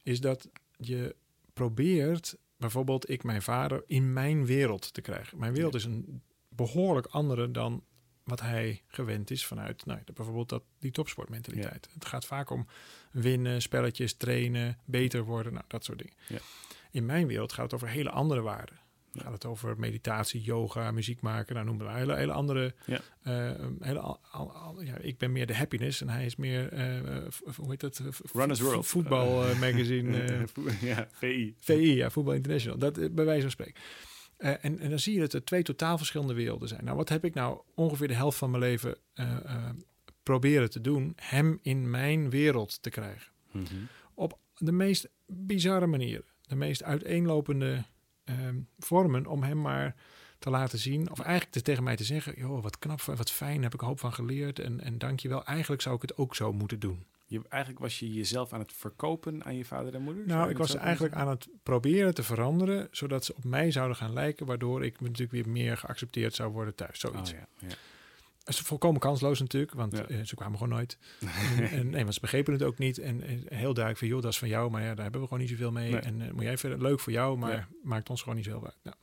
is 0.03 0.21
dat 0.21 0.49
je 0.77 1.17
probeert, 1.53 2.37
bijvoorbeeld 2.56 3.11
ik 3.11 3.23
mijn 3.23 3.43
vader, 3.43 3.85
in 3.87 4.12
mijn 4.12 4.47
wereld 4.47 4.94
te 4.94 5.00
krijgen. 5.00 5.39
Mijn 5.39 5.55
wereld 5.55 5.73
Ja. 5.73 5.79
is 5.79 5.85
een 5.85 6.23
behoorlijk 6.49 7.06
andere 7.06 7.50
dan 7.50 7.85
wat 8.25 8.41
hij 8.41 8.83
gewend 8.87 9.31
is 9.31 9.47
vanuit 9.47 9.87
nou, 9.87 10.01
bijvoorbeeld 10.15 10.49
dat, 10.49 10.63
die 10.79 10.91
topsportmentaliteit. 10.91 11.89
Het 11.95 12.05
gaat 12.05 12.25
vaak 12.25 12.51
om 12.51 12.67
winnen, 13.11 13.63
spelletjes, 13.63 14.15
trainen, 14.15 14.79
beter 14.85 15.23
worden, 15.25 15.53
nou, 15.53 15.65
dat 15.69 15.85
soort 15.85 15.99
dingen. 15.99 16.15
Ja. 16.29 16.39
In 16.91 17.07
mijn 17.07 17.27
wereld 17.27 17.53
gaat 17.53 17.65
het 17.65 17.75
over 17.75 17.89
hele 17.89 18.11
andere 18.11 18.41
waarden. 18.41 18.81
Ja. 19.13 19.23
Gaat 19.23 19.33
het 19.33 19.45
over 19.45 19.79
meditatie, 19.79 20.41
yoga, 20.41 20.91
muziek 20.91 21.21
maken, 21.21 21.55
nou 21.55 21.67
noem 21.67 21.77
maar 21.77 21.97
hele, 21.97 22.17
hele 22.17 22.33
andere. 22.33 22.75
Ja. 22.87 23.01
eh, 23.23 23.67
hele, 23.81 23.99
al, 23.99 24.21
al- 24.31 24.53
al- 24.53 24.83
ja, 24.83 24.97
ik 24.97 25.19
ben 25.19 25.33
meer 25.33 25.47
de 25.47 25.55
happiness 25.57 26.01
en 26.01 26.09
hij 26.09 26.25
is 26.27 26.37
meer, 26.37 26.73
eh, 26.73 27.23
hoe 27.57 27.71
heet 27.71 27.81
dat? 27.81 28.03
Runners 28.33 28.61
World. 28.61 28.87
Voetbal 28.87 29.45
eh, 29.49 29.61
magazine. 29.61 30.47
ja, 30.81 31.09
VI. 31.13 31.55
VI, 31.59 31.95
ja, 31.95 32.11
Voetbal 32.11 32.35
International. 32.35 32.79
Dat 32.79 33.15
bij 33.15 33.25
wijze 33.25 33.43
van 33.43 33.51
spreken. 33.51 33.81
Eh, 34.43 34.50
en, 34.61 34.79
en 34.79 34.91
dan 34.91 34.99
zie 34.99 35.15
je 35.15 35.21
dat 35.21 35.33
er 35.33 35.44
twee 35.44 35.62
totaal 35.62 35.97
verschillende 35.97 36.35
werelden 36.35 36.69
zijn. 36.69 36.85
Nou, 36.85 36.97
wat 36.97 37.09
heb 37.09 37.25
ik 37.25 37.35
nou 37.35 37.61
ongeveer 37.75 38.09
de 38.09 38.15
helft 38.15 38.39
van 38.39 38.50
mijn 38.50 38.62
leven 38.62 38.97
eh, 39.15 39.37
eh, 39.44 39.71
proberen 40.23 40.71
te 40.71 40.81
doen? 40.81 41.12
Hem 41.17 41.59
in 41.62 41.91
mijn 41.91 42.31
wereld 42.31 42.83
te 42.83 42.91
krijgen. 42.91 43.33
Mhm. 43.50 43.75
Op 44.15 44.39
de 44.56 44.73
meest 44.73 45.09
bizarre 45.27 45.87
manieren. 45.87 46.25
De 46.41 46.55
meest 46.55 46.83
uiteenlopende 46.83 47.85
ehm, 48.25 48.56
vormen 48.79 49.27
om 49.27 49.43
hem 49.43 49.61
maar 49.61 49.94
te 50.39 50.50
laten 50.50 50.79
zien. 50.79 51.11
Of 51.11 51.21
eigenlijk 51.21 51.53
te, 51.53 51.62
tegen 51.62 51.83
mij 51.83 51.97
te 51.97 52.05
zeggen, 52.05 52.35
joh, 52.37 52.62
wat 52.62 52.79
knap, 52.79 53.00
wat 53.00 53.31
fijn, 53.31 53.62
heb 53.62 53.75
ik 53.75 53.81
een 53.81 53.89
hoop 53.89 54.00
van 54.00 54.12
geleerd. 54.12 54.59
En, 54.59 54.81
en 54.81 54.99
dank 54.99 55.21
je 55.21 55.29
wel. 55.29 55.44
Eigenlijk 55.44 55.83
zou 55.83 55.94
ik 55.94 56.03
het 56.03 56.17
ook 56.17 56.35
zo 56.35 56.53
moeten 56.53 56.79
doen. 56.79 57.06
Je, 57.32 57.40
eigenlijk 57.49 57.82
was 57.82 57.99
je 57.99 58.12
jezelf 58.12 58.52
aan 58.52 58.61
het 58.61 58.73
verkopen 58.73 59.44
aan 59.44 59.56
je 59.56 59.64
vader 59.64 59.94
en 59.94 60.02
moeder? 60.02 60.26
Nou, 60.26 60.50
ik 60.50 60.56
was 60.58 60.75
eigenlijk 60.75 61.15
aan 61.15 61.29
het 61.29 61.48
proberen 61.62 62.15
te 62.15 62.22
veranderen, 62.22 62.89
zodat 62.91 63.24
ze 63.24 63.34
op 63.36 63.44
mij 63.44 63.70
zouden 63.70 63.96
gaan 63.96 64.12
lijken, 64.12 64.46
waardoor 64.46 64.84
ik 64.84 65.01
natuurlijk 65.01 65.31
weer 65.32 65.48
meer 65.48 65.77
geaccepteerd 65.77 66.34
zou 66.34 66.53
worden 66.53 66.74
thuis. 66.74 67.01
Zoiets. 67.01 67.32
Oh, 67.32 67.39
ja, 67.39 67.46
ja. 67.69 67.74
Dat 68.44 68.55
is 68.55 68.60
volkomen 68.60 69.01
kansloos 69.01 69.41
natuurlijk, 69.41 69.72
want 69.74 69.96
Ja. 69.96 70.06
eh, 70.06 70.20
ze 70.24 70.34
kwamen 70.34 70.58
gewoon 70.58 70.72
nooit. 70.72 70.98
en, 71.58 71.70
en, 71.70 71.91
nee, 71.91 72.03
want 72.03 72.15
ze 72.15 72.20
begrepen 72.20 72.53
het 72.53 72.62
ook 72.62 72.79
niet. 72.79 72.98
En, 72.98 73.22
en 73.22 73.39
heel 73.48 73.74
duidelijk 73.74 73.98
van, 73.98 74.08
joh, 74.08 74.22
dat 74.22 74.32
is 74.32 74.39
van 74.39 74.48
jou, 74.48 74.70
maar 74.70 74.82
ja, 74.82 74.94
daar 74.94 75.03
hebben 75.03 75.20
we 75.20 75.27
gewoon 75.27 75.43
niet 75.43 75.51
zoveel 75.53 75.72
mee. 75.72 75.91
Nee. 75.91 76.01
En 76.01 76.20
eh, 76.20 76.31
moet 76.32 76.43
jij 76.43 76.58
verder, 76.58 76.82
leuk 76.82 77.01
voor 77.01 77.12
jou, 77.12 77.39
maar 77.39 77.69
maakt 77.82 78.10
ons 78.10 78.20
gewoon 78.20 78.36
niet 78.36 78.44
zoveel 78.44 78.65
uit. 78.65 78.79
Nou, 78.82 78.96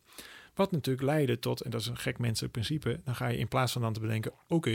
wat 0.59 0.71
natuurlijk 0.71 1.05
leidde 1.05 1.39
tot, 1.39 1.61
en 1.61 1.71
dat 1.71 1.81
is 1.81 1.87
een 1.87 1.97
gek 1.97 2.17
menselijk 2.17 2.53
principe, 2.53 2.99
dan 3.03 3.15
ga 3.15 3.27
je 3.27 3.37
in 3.37 3.47
plaats 3.47 3.71
van 3.71 3.81
dan 3.81 3.93
te 3.93 3.99
bedenken, 3.99 4.31
oké, 4.47 4.71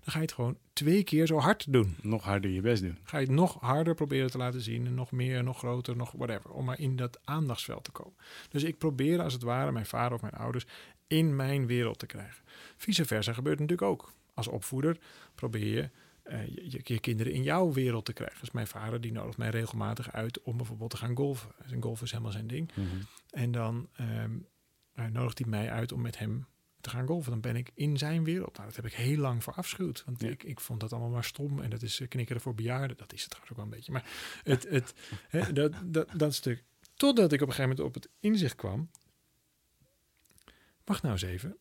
dan 0.00 0.12
ga 0.12 0.18
je 0.18 0.24
het 0.24 0.32
gewoon 0.32 0.58
twee 0.72 1.04
keer 1.04 1.26
zo 1.26 1.38
hard 1.38 1.72
doen. 1.72 1.96
Nog 2.02 2.24
harder 2.24 2.50
je 2.50 2.60
best 2.60 2.82
doen. 2.82 2.98
Ga 3.02 3.18
je 3.18 3.26
het 3.26 3.34
nog 3.34 3.56
harder 3.60 3.94
proberen 3.94 4.30
te 4.30 4.38
laten 4.38 4.60
zien, 4.60 4.86
en 4.86 4.94
nog 4.94 5.12
meer, 5.12 5.44
nog 5.44 5.58
groter, 5.58 5.96
nog 5.96 6.12
whatever, 6.12 6.50
om 6.50 6.64
maar 6.64 6.80
in 6.80 6.96
dat 6.96 7.18
aandachtsveld 7.24 7.84
te 7.84 7.90
komen. 7.90 8.16
Dus 8.48 8.62
ik 8.62 8.78
probeer 8.78 9.22
als 9.22 9.32
het 9.32 9.42
ware 9.42 9.72
mijn 9.72 9.86
vader 9.86 10.14
of 10.14 10.20
mijn 10.20 10.34
ouders 10.34 10.66
in 11.06 11.36
mijn 11.36 11.66
wereld 11.66 11.98
te 11.98 12.06
krijgen. 12.06 12.44
Vice 12.76 13.04
versa 13.04 13.32
gebeurt 13.32 13.58
natuurlijk 13.58 13.88
ook. 13.88 14.12
Als 14.34 14.48
opvoeder 14.48 14.96
probeer 15.34 15.66
je 15.74 15.90
eh, 16.28 16.46
je, 16.46 16.80
je, 16.82 17.00
kinderen 17.00 17.32
in 17.32 17.42
jouw 17.42 17.72
wereld 17.72 18.04
te 18.04 18.12
krijgen. 18.12 18.40
Dus 18.40 18.50
mijn 18.50 18.66
vader 18.66 19.00
die 19.00 19.12
nodigt 19.12 19.38
mij 19.38 19.50
regelmatig 19.50 20.12
uit 20.12 20.42
om 20.42 20.56
bijvoorbeeld 20.56 20.90
te 20.90 20.96
gaan 20.96 21.16
golfen. 21.16 21.50
En 21.70 21.82
golfen 21.82 22.04
is 22.04 22.10
helemaal 22.10 22.32
zijn 22.32 22.46
ding. 22.46 22.70
En 23.30 23.50
dan 23.52 23.88
ehm, 23.92 24.10
eh, 24.10 24.26
nodigt 25.06 25.38
hij 25.38 25.48
mij 25.48 25.70
uit 25.70 25.92
om 25.92 26.00
met 26.00 26.18
hem 26.18 26.46
te 26.80 26.90
gaan 26.90 27.06
golfen. 27.06 27.30
Dan 27.30 27.40
ben 27.40 27.56
ik 27.56 27.70
in 27.74 27.98
zijn 27.98 28.24
wereld. 28.24 28.52
Nou, 28.56 28.66
dat 28.66 28.76
heb 28.76 28.86
ik 28.86 28.92
heel 28.92 29.16
lang 29.16 29.42
voor 29.42 29.52
afschuwd. 29.52 30.02
Want 30.04 30.20
Ja. 30.20 30.28
ik, 30.28 30.42
ik 30.42 30.60
vond 30.60 30.80
dat 30.80 30.92
allemaal 30.92 31.10
maar 31.10 31.24
stom. 31.24 31.60
En 31.60 31.70
dat 31.70 31.82
is 31.82 32.00
eh, 32.00 32.08
knikkeren 32.08 32.42
voor 32.42 32.54
bejaarden. 32.54 32.96
Dat 32.96 33.12
is 33.12 33.20
het 33.20 33.30
trouwens 33.30 33.52
ook 33.52 33.64
wel 33.64 33.66
een 33.66 33.76
beetje. 33.78 33.92
Maar 33.92 34.04
het, 34.42 34.68
het, 34.68 34.94
dat, 35.54 35.72
dat, 35.84 36.08
dat 36.16 36.34
stuk. 36.34 36.64
Totdat 36.94 37.32
ik 37.32 37.40
op 37.40 37.48
een 37.48 37.54
gegeven 37.54 37.76
moment 37.76 37.86
op 37.86 37.94
het 38.02 38.08
inzicht 38.20 38.54
kwam. 38.54 38.90
Wacht 40.84 41.02
nou 41.02 41.14
eens 41.14 41.22
even. 41.22 41.56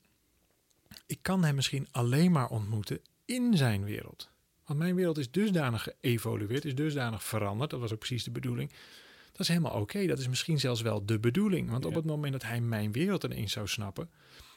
Ik 1.05 1.19
kan 1.21 1.43
hem 1.43 1.55
misschien 1.55 1.87
alleen 1.91 2.31
maar 2.31 2.49
ontmoeten 2.49 3.01
in 3.25 3.57
zijn 3.57 3.83
wereld. 3.83 4.29
Want 4.65 4.79
mijn 4.79 4.95
wereld 4.95 5.17
is 5.17 5.31
dusdanig 5.31 5.83
geëvolueerd, 5.83 6.65
is 6.65 6.75
dusdanig 6.75 7.23
veranderd. 7.23 7.69
Dat 7.69 7.79
was 7.79 7.91
ook 7.93 7.99
precies 7.99 8.23
de 8.23 8.31
bedoeling. 8.31 8.71
Dat 9.37 9.47
is 9.47 9.47
helemaal 9.47 9.81
oké. 9.81 10.05
Dat 10.05 10.19
is 10.19 10.27
misschien 10.27 10.59
zelfs 10.59 10.81
wel 10.81 11.05
de 11.05 11.19
bedoeling. 11.19 11.69
Want 11.69 11.85
op 11.85 11.93
het 11.93 12.05
moment 12.05 12.31
dat 12.31 12.43
hij 12.43 12.61
mijn 12.61 12.91
wereld 12.91 13.23
ineens 13.23 13.51
zou 13.51 13.67
snappen, 13.67 14.09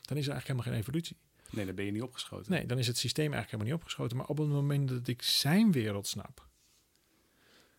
dan 0.02 0.16
is 0.16 0.26
er 0.26 0.32
eigenlijk 0.32 0.46
helemaal 0.46 0.64
geen 0.64 0.80
evolutie. 0.80 1.16
Nee, 1.50 1.66
dan 1.66 1.74
ben 1.74 1.84
je 1.84 1.92
niet 1.92 2.02
opgeschoten. 2.02 2.52
Nee, 2.52 2.66
dan 2.66 2.78
is 2.78 2.86
het 2.86 2.98
systeem 2.98 3.32
eigenlijk 3.32 3.50
helemaal 3.50 3.72
niet 3.72 3.82
opgeschoten. 3.82 4.16
Maar 4.16 4.26
op 4.26 4.38
het 4.38 4.48
moment 4.48 4.88
dat 4.88 5.08
ik 5.08 5.22
zijn 5.22 5.72
wereld 5.72 6.06
snap, 6.06 6.48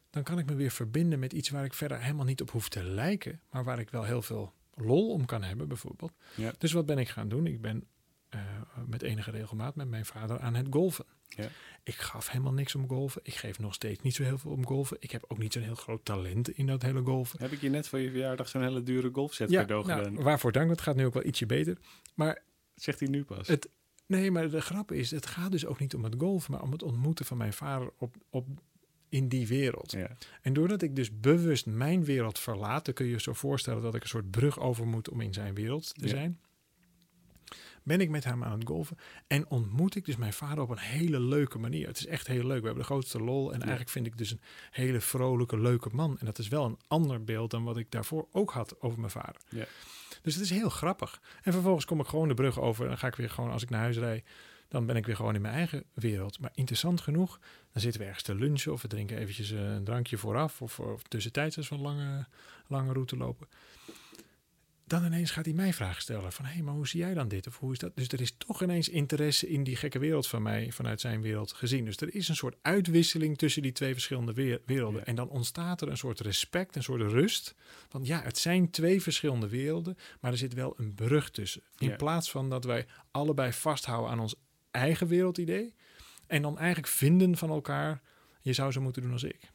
dan 0.10 0.24
kan 0.24 0.40
ik 0.40 0.46
me 0.46 0.56
weer 0.56 0.72
verbinden 0.72 1.20
met 1.20 1.34
iets 1.34 1.50
waar 1.50 1.66
ik 1.66 1.74
verder 1.74 2.02
helemaal 2.02 2.26
niet 2.26 2.42
op 2.42 2.52
hoef 2.52 2.70
te 2.70 2.84
lijken, 2.84 3.42
maar 3.50 3.64
waar 3.64 3.80
ik 3.80 3.90
wel 3.90 4.04
heel 4.04 4.22
veel 4.22 4.54
lol 4.76 5.12
om 5.12 5.26
kan 5.26 5.44
hebben, 5.44 5.68
bijvoorbeeld. 5.68 6.12
Ja. 6.36 6.54
Dus 6.58 6.72
wat 6.72 6.86
ben 6.86 6.98
ik 6.98 7.10
gaan 7.10 7.30
doen? 7.30 7.48
Ik 7.48 7.62
ben 7.62 7.84
met 8.86 9.02
enige 9.02 9.32
regelmaat 9.32 9.76
met 9.76 9.88
mijn 9.90 10.06
vader 10.06 10.40
aan 10.40 10.56
het 10.56 10.68
golfen. 10.70 11.06
Ja. 11.28 11.48
Ik 11.84 11.96
gaf 11.96 12.30
helemaal 12.30 12.54
niks 12.54 12.76
om 12.76 12.88
golfen. 12.88 13.22
Ik 13.24 13.34
geef 13.34 13.60
nog 13.60 13.74
steeds 13.74 14.02
niet 14.02 14.16
zo 14.16 14.24
heel 14.24 14.38
veel 14.38 14.52
om 14.52 14.66
golfen. 14.66 14.98
Ik 15.00 15.12
heb 15.12 15.26
ook 15.28 15.38
niet 15.38 15.54
zo'n 15.54 15.62
heel 15.62 15.76
groot 15.76 16.06
talent 16.06 16.50
in 16.50 16.66
dat 16.68 16.82
hele 16.82 17.02
golfen. 17.02 17.40
Heb 17.42 17.52
ik 17.52 17.62
je 17.62 17.70
net 17.70 17.88
voor 17.88 18.00
je 18.00 18.10
verjaardag 18.10 18.48
zo'n 18.50 18.62
hele 18.62 18.84
dure 18.84 19.10
golfset 19.14 19.50
Ja, 19.50 19.60
cadeau 19.62 19.86
nou, 19.88 20.04
gedaan? 20.04 20.24
waarvoor 20.24 20.52
dank. 20.52 20.70
Het 20.70 20.82
gaat 20.82 20.96
nu 20.96 21.06
ook 21.06 21.14
wel 21.14 21.26
ietsje 21.26 21.46
beter. 21.46 21.78
Maar 22.16 22.42
Zegt 22.76 23.00
hij 23.00 23.10
nu 23.10 23.24
pas. 23.24 23.48
Het- 23.48 23.70
nee, 24.06 24.32
maar 24.32 24.50
de 24.50 24.62
grap 24.62 24.92
is, 24.92 25.12
het 25.12 25.26
gaat 25.26 25.52
dus 25.52 25.66
ook 25.66 25.80
niet 25.80 25.96
om 25.96 26.04
het 26.04 26.16
golfen, 26.18 26.52
maar 26.52 26.62
om 26.62 26.72
het 26.72 26.84
ontmoeten 26.84 27.26
van 27.26 27.38
mijn 27.38 27.54
vader 27.54 27.90
op, 27.98 28.16
op, 28.30 28.48
in 29.10 29.28
die 29.28 29.48
wereld. 29.48 29.92
ja. 29.92 30.18
En 30.42 30.54
doordat 30.54 30.82
ik 30.82 30.96
dus 30.96 31.20
bewust 31.20 31.66
mijn 31.66 32.04
wereld 32.06 32.40
verlaat, 32.40 32.86
dan 32.86 32.94
kun 32.94 33.06
je 33.06 33.12
je 33.12 33.22
zo 33.22 33.34
voorstellen 33.34 33.82
dat 33.82 33.96
ik 33.96 34.02
een 34.02 34.08
soort 34.10 34.32
brug 34.32 34.60
over 34.60 34.88
moet 34.88 35.10
om 35.10 35.22
in 35.22 35.34
zijn 35.34 35.54
wereld 35.54 35.94
te 35.94 36.02
Ja. 36.04 36.08
zijn. 36.08 36.40
Ben 37.84 38.02
ik 38.02 38.10
met 38.10 38.24
hem 38.24 38.44
aan 38.44 38.60
het 38.60 38.68
golven 38.68 38.98
en 39.28 39.50
ontmoet 39.50 39.96
ik 39.96 40.06
dus 40.06 40.16
mijn 40.16 40.34
vader 40.34 40.64
op 40.64 40.70
een 40.70 40.78
hele 40.78 41.20
leuke 41.20 41.58
manier. 41.58 41.88
Het 41.88 41.98
is 41.98 42.06
echt 42.06 42.28
heel 42.28 42.46
leuk. 42.46 42.60
We 42.60 42.66
hebben 42.66 42.84
de 42.84 42.90
grootste 42.90 43.20
lol 43.20 43.54
en 43.54 43.60
eigenlijk 43.60 43.90
vind 43.90 44.06
ik 44.06 44.18
dus 44.18 44.32
een 44.32 44.42
hele 44.72 45.02
vrolijke, 45.02 45.60
leuke 45.60 45.90
man. 45.92 46.20
En 46.20 46.26
dat 46.26 46.38
is 46.38 46.48
wel 46.48 46.66
een 46.66 46.80
ander 46.88 47.24
beeld 47.24 47.52
dan 47.52 47.64
wat 47.64 47.78
ik 47.78 47.92
daarvoor 47.92 48.28
ook 48.32 48.52
had 48.52 48.82
over 48.82 49.00
mijn 49.00 49.12
vader. 49.12 49.42
Ja. 49.50 49.66
Dus 50.22 50.34
het 50.34 50.44
is 50.44 50.50
heel 50.50 50.70
grappig. 50.70 51.22
En 51.44 51.54
vervolgens 51.54 51.86
kom 51.86 52.00
ik 52.00 52.08
gewoon 52.08 52.28
de 52.28 52.34
brug 52.34 52.60
over 52.60 52.84
en 52.84 52.90
dan 52.90 52.98
ga 52.98 53.08
ik 53.08 53.16
weer 53.16 53.30
gewoon, 53.30 53.52
als 53.52 53.64
ik 53.64 53.70
naar 53.70 53.82
huis 53.82 53.98
rijd, 53.98 54.26
dan 54.68 54.86
ben 54.86 54.96
ik 54.96 55.06
weer 55.06 55.16
gewoon 55.16 55.36
in 55.36 55.42
mijn 55.42 55.54
eigen 55.54 55.84
wereld. 55.94 56.40
Maar 56.40 56.52
interessant 56.54 57.02
genoeg, 57.02 57.40
dan 57.72 57.82
zitten 57.82 58.02
we 58.02 58.08
ergens 58.08 58.26
te 58.26 58.36
lunchen 58.36 58.72
of 58.72 58.82
we 58.82 58.88
drinken 58.88 59.18
eventjes 59.18 59.50
een 59.50 59.84
drankje 59.84 60.18
vooraf 60.18 60.62
of, 60.62 60.80
of 60.80 61.04
tussentijds 61.04 61.58
als 61.58 61.70
we 61.70 61.76
een 61.76 61.82
lange, 61.82 62.26
lange 62.68 62.94
route 62.94 63.18
lopen. 63.18 63.48
Dan 64.92 65.06
ineens 65.06 65.32
gaat 65.32 65.46
hij 65.46 65.54
mij 65.54 65.74
vragen 65.74 66.02
stellen 66.02 66.32
van, 66.32 66.46
hé, 66.46 66.52
hey, 66.52 66.62
maar 66.62 66.74
hoe 66.74 66.88
zie 66.88 67.00
jij 67.00 67.14
dan 67.14 67.28
dit? 67.28 67.48
Of 67.48 67.60
hoe 67.60 67.72
is 67.72 67.80
dat? 67.80 67.96
Dus 67.96 68.08
er 68.08 68.22
is 68.22 68.36
toch 68.38 68.64
ineens 68.64 68.90
interesse 68.90 69.50
in 69.50 69.64
die 69.64 69.76
gekke 69.76 70.00
wereld 70.00 70.28
van 70.28 70.42
mij 70.42 70.72
vanuit 70.72 71.02
zijn 71.02 71.22
wereld 71.22 71.52
gezien. 71.52 71.86
Dus 71.86 71.98
er 71.98 72.16
is 72.16 72.28
een 72.28 72.36
soort 72.36 72.56
uitwisseling 72.62 73.38
tussen 73.38 73.62
die 73.62 73.72
twee 73.72 73.94
verschillende 73.94 74.34
werelden. 74.66 75.00
Ja. 75.00 75.06
En 75.06 75.16
dan 75.16 75.30
ontstaat 75.30 75.82
er 75.82 75.88
een 75.88 75.98
soort 75.98 76.20
respect, 76.20 76.76
een 76.76 76.84
soort 76.84 77.02
rust. 77.02 77.56
Want 77.90 78.08
ja, 78.08 78.22
het 78.22 78.38
zijn 78.38 78.70
twee 78.70 79.02
verschillende 79.02 79.48
werelden, 79.50 79.98
maar 80.20 80.32
er 80.32 80.38
zit 80.38 80.54
wel 80.54 80.74
een 80.78 80.94
brug 80.96 81.32
tussen. 81.32 81.62
In 81.78 81.90
Ja. 81.90 81.96
plaats 81.96 82.32
van 82.32 82.50
dat 82.50 82.64
wij 82.64 82.86
allebei 83.12 83.54
vasthouden 83.54 84.12
aan 84.12 84.20
ons 84.20 84.36
eigen 84.72 85.08
wereldidee. 85.08 85.74
En 86.28 86.42
dan 86.42 86.58
eigenlijk 86.58 86.88
vinden 86.88 87.38
van 87.38 87.50
elkaar, 87.50 88.02
je 88.42 88.54
zou 88.54 88.72
zo 88.72 88.82
moeten 88.82 89.02
doen 89.02 89.12
als 89.12 89.24
ik. 89.24 89.52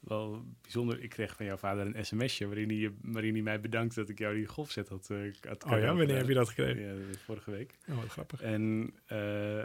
Wel 0.00 0.44
bijzonder. 0.62 1.02
Ik 1.02 1.10
kreeg 1.10 1.36
van 1.36 1.46
jouw 1.46 1.56
vader 1.56 1.86
een 1.86 2.04
sms'je 2.06 2.46
waarin 2.46 2.68
hij, 2.68 2.92
waarin 3.02 3.32
hij 3.32 3.42
mij 3.42 3.60
bedankt 3.60 3.94
dat 3.94 4.08
ik 4.08 4.18
jou 4.18 4.34
die 4.34 4.46
golfset 4.46 4.88
had, 4.88 5.08
had 5.48 5.64
Oh 5.64 5.70
ja, 5.78 5.94
wanneer 5.94 6.16
heb 6.16 6.28
je 6.28 6.34
dat 6.34 6.48
gekregen? 6.48 6.82
Ja, 6.82 7.14
vorige 7.24 7.50
week. 7.50 7.78
Oh, 7.88 7.96
wat 7.96 8.08
grappig. 8.08 8.40
En, 8.42 8.94
eh, 9.06 9.60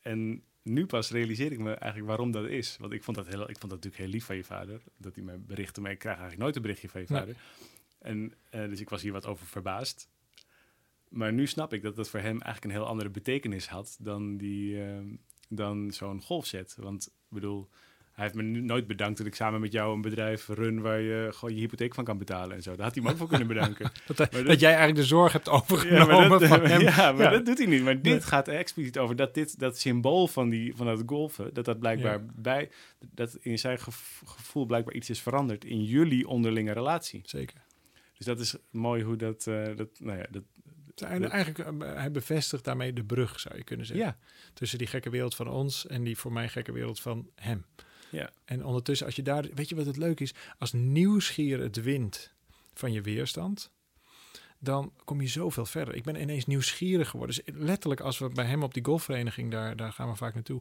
en 0.00 0.42
nu 0.62 0.86
pas 0.86 1.10
realiseer 1.10 1.52
ik 1.52 1.58
me 1.58 1.72
eigenlijk 1.72 2.06
waarom 2.06 2.30
dat 2.30 2.46
is. 2.46 2.76
Want 2.80 2.92
ik 2.92 3.04
vond 3.04 3.16
dat, 3.16 3.26
heel, 3.26 3.40
ik 3.40 3.58
vond 3.58 3.60
dat 3.60 3.70
natuurlijk 3.70 4.02
heel 4.02 4.08
lief 4.12 4.24
van 4.24 4.36
je 4.36 4.44
vader. 4.44 4.80
Dat 4.96 5.14
hij 5.14 5.24
mij 5.24 5.40
berichtte, 5.40 5.80
maar 5.80 5.90
ik 5.90 5.98
krijg 5.98 6.14
eigenlijk 6.16 6.42
nooit 6.44 6.56
een 6.56 6.62
berichtje 6.62 6.88
van 6.88 7.00
je 7.00 7.06
Nee. 7.08 7.18
vader. 7.18 7.36
En 7.98 8.32
eh, 8.50 8.68
dus 8.68 8.80
ik 8.80 8.88
was 8.88 9.02
hier 9.02 9.12
wat 9.12 9.26
over 9.26 9.46
verbaasd. 9.46 10.08
Maar 11.08 11.32
nu 11.32 11.46
snap 11.46 11.72
ik 11.72 11.82
dat 11.82 11.96
dat 11.96 12.08
voor 12.10 12.20
hem 12.20 12.40
eigenlijk 12.40 12.64
een 12.64 12.80
heel 12.80 12.86
andere 12.90 13.10
betekenis 13.10 13.68
had 13.68 13.96
dan, 14.00 14.36
die, 14.36 14.78
dan 15.48 15.90
zo'n 15.92 16.22
golfset. 16.22 16.76
Want 16.78 17.06
ik 17.06 17.12
bedoel, 17.28 17.68
hij 18.16 18.24
heeft 18.24 18.34
me 18.36 18.42
nooit 18.42 18.86
bedankt 18.86 19.18
dat 19.18 19.26
ik 19.26 19.34
samen 19.34 19.60
met 19.60 19.72
jou 19.72 19.94
een 19.94 20.00
bedrijf 20.00 20.48
run 20.48 20.80
waar 20.80 21.00
je 21.00 21.28
gewoon 21.32 21.54
je 21.54 21.60
hypotheek 21.60 21.94
van 21.94 22.04
kan 22.04 22.18
betalen 22.18 22.56
en 22.56 22.62
zo. 22.62 22.76
Daar 22.76 22.84
had 22.86 22.94
hij 22.94 23.04
me 23.04 23.10
ook 23.10 23.16
voor 23.16 23.28
kunnen 23.28 23.46
bedanken. 23.46 23.90
Dat, 24.06 24.16
dat, 24.16 24.32
dat- 24.32 24.60
jij 24.60 24.68
eigenlijk 24.70 24.98
de 24.98 25.04
zorg 25.04 25.32
hebt 25.32 25.48
overgenomen 25.48 26.14
Ja, 26.16 26.28
maar, 26.28 26.38
dat, 26.38 26.48
van 26.48 26.64
hem. 26.64 26.80
ja, 26.96 27.12
maar 27.12 27.22
Ja. 27.22 27.30
dat 27.30 27.46
doet 27.46 27.58
hij 27.58 27.66
niet. 27.66 27.82
Maar 27.82 27.94
dit 27.94 28.04
Nee. 28.12 28.20
gaat 28.20 28.48
expliciet 28.48 28.98
over 28.98 29.16
dat 29.16 29.34
dit 29.34 29.58
dat 29.58 29.78
symbool 29.78 30.26
van, 30.26 30.48
die, 30.48 30.76
van 30.76 30.86
dat 30.86 31.02
golfen, 31.06 31.54
dat 31.54 31.64
dat 31.64 31.78
blijkbaar 31.78 32.18
Ja. 32.18 32.24
bij, 32.34 32.70
dat 33.14 33.36
in 33.40 33.58
zijn 33.58 33.78
gev- 33.78 34.20
gevoel 34.24 34.66
blijkbaar 34.66 34.94
iets 34.94 35.10
is 35.10 35.20
veranderd 35.22 35.64
in 35.64 35.84
jullie 35.84 36.28
onderlinge 36.28 36.72
relatie. 36.72 37.20
Zeker. 37.24 37.56
Dus 38.16 38.26
dat 38.26 38.40
is 38.40 38.56
mooi 38.70 39.02
hoe 39.02 39.16
dat, 39.16 39.46
eh, 39.46 39.76
dat 39.76 39.88
nou 40.00 40.18
ja, 40.18 40.26
dat, 40.30 40.42
En 41.08 41.30
eigenlijk, 41.30 41.82
eh, 41.82 41.94
hij 41.94 42.10
bevestigt 42.10 42.64
daarmee 42.64 42.92
de 42.92 43.04
brug, 43.04 43.40
zou 43.40 43.56
je 43.56 43.64
kunnen 43.64 43.86
zeggen. 43.86 44.06
ja, 44.06 44.16
Tussen 44.54 44.78
die 44.78 44.86
gekke 44.86 45.10
wereld 45.10 45.34
van 45.34 45.48
ons 45.48 45.86
en 45.86 46.04
die 46.04 46.18
voor 46.18 46.32
mij 46.32 46.48
gekke 46.48 46.72
wereld 46.72 47.00
van 47.00 47.28
hem. 47.34 47.64
Ja, 48.10 48.30
En 48.44 48.64
ondertussen, 48.64 49.06
als 49.06 49.16
je 49.16 49.22
daar, 49.22 49.46
weet 49.54 49.68
je 49.68 49.74
wat 49.74 49.86
het 49.86 49.96
leuk 49.96 50.20
is? 50.20 50.34
Als 50.58 50.72
nieuwsgier 50.72 51.60
het 51.60 51.82
wint 51.82 52.32
van 52.74 52.92
je 52.92 53.00
weerstand, 53.00 53.70
dan 54.58 54.92
kom 55.04 55.20
je 55.20 55.28
zoveel 55.28 55.66
verder. 55.66 55.94
Ik 55.94 56.02
ben 56.04 56.20
ineens 56.20 56.46
nieuwsgierig 56.46 57.08
geworden. 57.08 57.36
Dus 57.36 57.54
letterlijk, 57.56 58.00
als 58.00 58.18
we 58.18 58.28
bij 58.28 58.44
hem 58.44 58.62
op 58.62 58.74
die 58.74 58.84
golfvereniging, 58.84 59.50
daar, 59.50 59.76
daar 59.76 59.92
gaan 59.92 60.08
we 60.08 60.16
vaak 60.16 60.34
naartoe, 60.34 60.60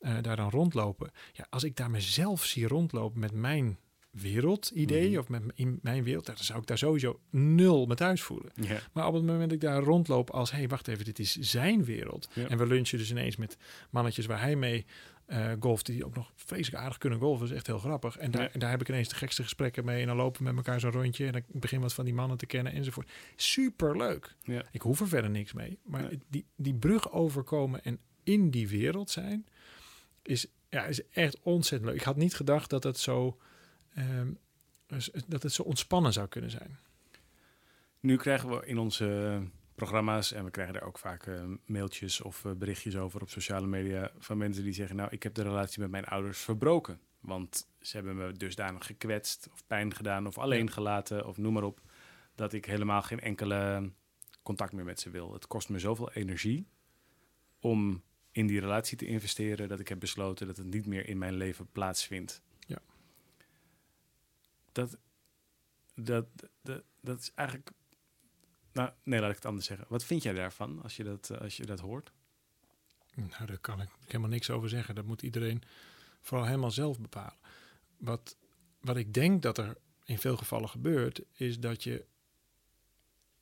eh, 0.00 0.16
daar 0.22 0.36
dan 0.36 0.50
rondlopen. 0.50 1.10
Ja, 1.32 1.46
als 1.50 1.64
ik 1.64 1.76
daar 1.76 1.90
mezelf 1.90 2.44
zie 2.44 2.66
rondlopen 2.66 3.20
met 3.20 3.32
mijn 3.32 3.78
wereldidee 4.10 5.10
Mhm. 5.10 5.18
of 5.18 5.28
met 5.28 5.42
in 5.54 5.78
mijn 5.82 6.04
wereld, 6.04 6.26
dan 6.26 6.36
zou 6.36 6.60
ik 6.60 6.66
daar 6.66 6.78
sowieso 6.78 7.20
nul 7.30 7.86
me 7.86 7.94
thuis 7.94 8.22
voelen. 8.22 8.52
Maar 8.92 9.06
op 9.06 9.14
het 9.14 9.22
moment 9.24 9.42
dat 9.50 9.52
ik 9.52 9.60
daar 9.60 9.82
rondloop 9.82 10.30
als, 10.30 10.50
hé, 10.50 10.56
hey, 10.56 10.68
wacht 10.68 10.88
even, 10.88 11.04
dit 11.04 11.18
is 11.18 11.36
zijn 11.36 11.84
wereld. 11.84 12.28
En 12.48 12.58
we 12.58 12.66
lunchen 12.66 12.98
dus 12.98 13.10
ineens 13.10 13.36
met 13.36 13.56
mannetjes 13.90 14.26
waar 14.26 14.40
hij 14.40 14.56
mee 14.56 14.86
eh 15.26 15.52
golft, 15.60 15.86
die 15.86 16.04
ook 16.04 16.14
nog 16.14 16.32
vreselijk 16.36 16.82
aardig 16.82 16.98
kunnen 16.98 17.18
golven. 17.18 17.40
Dat 17.40 17.50
is 17.50 17.56
echt 17.56 17.66
heel 17.66 17.78
grappig. 17.78 18.16
En 18.16 18.30
daar, 18.30 18.42
Ja. 18.42 18.50
en 18.52 18.60
daar 18.60 18.70
heb 18.70 18.80
ik 18.80 18.88
ineens 18.88 19.08
de 19.08 19.14
gekste 19.14 19.42
gesprekken 19.42 19.84
mee. 19.84 20.00
En 20.00 20.06
dan 20.06 20.16
lopen 20.16 20.38
we 20.38 20.44
met 20.52 20.56
elkaar 20.56 20.80
zo'n 20.80 20.90
rondje. 20.90 21.26
En 21.26 21.32
dan 21.32 21.42
begin 21.48 21.80
wat 21.80 21.94
van 21.94 22.04
die 22.04 22.14
mannen 22.14 22.36
te 22.36 22.46
kennen 22.46 22.72
enzovoort. 22.72 23.10
Super 23.36 23.96
leuk. 23.96 24.34
ja. 24.42 24.62
Ik 24.70 24.82
hoef 24.82 25.00
er 25.00 25.08
verder 25.08 25.30
niks 25.30 25.52
mee. 25.52 25.78
Maar 25.84 26.10
die, 26.28 26.46
die 26.56 26.74
brug 26.74 27.12
overkomen 27.12 27.84
en 27.84 27.98
in 28.22 28.50
die 28.50 28.68
wereld 28.68 29.10
zijn, 29.10 29.46
is, 30.22 30.46
ja, 30.68 30.84
is 30.84 31.08
echt 31.08 31.38
ontzettend 31.42 31.90
leuk. 31.90 32.00
Ik 32.00 32.06
had 32.06 32.16
niet 32.16 32.34
gedacht 32.34 32.70
dat 32.70 32.84
het 32.84 32.98
zo, 32.98 33.38
ehm, 33.94 34.32
dat 35.26 35.42
het 35.42 35.52
zo 35.52 35.62
ontspannen 35.62 36.12
zou 36.12 36.28
kunnen 36.28 36.50
zijn. 36.50 36.78
Nu 38.00 38.16
krijgen 38.16 38.48
we 38.48 38.66
in 38.66 38.78
onze 38.78 39.40
programma's, 39.74 40.32
en 40.32 40.44
we 40.44 40.50
krijgen 40.50 40.74
daar 40.74 40.82
ook 40.82 40.98
vaak 40.98 41.26
eh, 41.26 41.44
mailtjes 41.66 42.20
of 42.20 42.44
eh, 42.44 42.52
berichtjes 42.52 42.96
over 42.96 43.20
op 43.20 43.30
sociale 43.30 43.66
media 43.66 44.10
van 44.18 44.38
mensen 44.38 44.64
die 44.64 44.72
zeggen, 44.72 44.96
nou, 44.96 45.08
ik 45.10 45.22
heb 45.22 45.34
de 45.34 45.42
relatie 45.42 45.80
met 45.80 45.90
mijn 45.90 46.04
ouders 46.04 46.38
verbroken. 46.38 47.00
Want 47.20 47.68
ze 47.80 47.96
hebben 47.96 48.16
me 48.16 48.32
dusdanig 48.32 48.86
gekwetst 48.86 49.48
of 49.52 49.66
pijn 49.66 49.94
gedaan 49.94 50.26
of 50.26 50.38
alleen 50.38 50.70
gelaten 50.70 51.26
of 51.26 51.36
noem 51.36 51.52
maar 51.52 51.62
op, 51.62 51.80
dat 52.34 52.52
ik 52.52 52.64
helemaal 52.64 53.02
geen 53.02 53.20
enkele 53.20 53.92
contact 54.42 54.72
meer 54.72 54.84
met 54.84 55.00
ze 55.00 55.10
wil. 55.10 55.32
Het 55.32 55.46
kost 55.46 55.68
me 55.68 55.78
zoveel 55.78 56.12
energie 56.12 56.66
om 57.60 58.02
in 58.30 58.46
die 58.46 58.60
relatie 58.60 58.96
te 58.96 59.06
investeren 59.06 59.68
dat 59.68 59.80
ik 59.80 59.88
heb 59.88 60.00
besloten 60.00 60.46
dat 60.46 60.56
het 60.56 60.66
niet 60.66 60.86
meer 60.86 61.08
in 61.08 61.18
mijn 61.18 61.34
leven 61.34 61.66
plaatsvindt. 61.72 62.42
Ja. 62.66 62.78
Dat, 64.72 64.98
dat, 65.94 66.26
dat, 66.62 66.82
dat 67.00 67.20
is 67.20 67.32
eigenlijk 67.34 67.70
nou, 68.74 68.90
nee, 69.02 69.20
laat 69.20 69.30
ik 69.30 69.36
het 69.36 69.44
anders 69.44 69.66
zeggen. 69.66 69.86
Wat 69.88 70.04
vind 70.04 70.22
jij 70.22 70.32
daarvan 70.32 70.82
als 70.82 70.96
je 70.96 71.04
dat, 71.04 71.30
eh, 71.30 71.40
als 71.40 71.56
je 71.56 71.66
dat 71.66 71.80
hoort? 71.80 72.12
Nou, 73.14 73.46
daar 73.46 73.58
kan 73.58 73.80
ik 73.80 73.88
helemaal 74.06 74.28
niks 74.28 74.50
over 74.50 74.68
zeggen. 74.68 74.94
Dat 74.94 75.04
moet 75.04 75.22
iedereen 75.22 75.62
vooral 76.20 76.46
helemaal 76.46 76.70
zelf 76.70 77.00
bepalen. 77.00 77.38
Wat, 77.96 78.36
wat 78.80 78.96
ik 78.96 79.14
denk 79.14 79.42
dat 79.42 79.58
er 79.58 79.76
in 80.04 80.18
veel 80.18 80.36
gevallen 80.36 80.68
gebeurt, 80.68 81.20
is 81.32 81.60
dat 81.60 81.82
je 81.82 82.04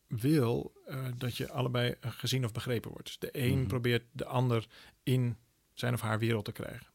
wil 0.07 0.73
eh, 0.87 1.07
dat 1.17 1.37
je 1.37 1.51
allebei 1.51 1.95
eh, 2.01 2.11
gezien 2.11 2.45
of 2.45 2.53
begrepen 2.53 2.91
wordt. 2.91 3.07
Dus 3.07 3.19
de 3.19 3.29
een 3.33 3.59
Mhm. 3.59 3.67
probeert 3.67 4.05
de 4.13 4.25
ander 4.25 4.67
in 5.03 5.37
zijn 5.73 5.95
of 5.95 6.01
haar 6.01 6.19
wereld 6.19 6.45
te 6.45 6.53
krijgen. 6.53 6.87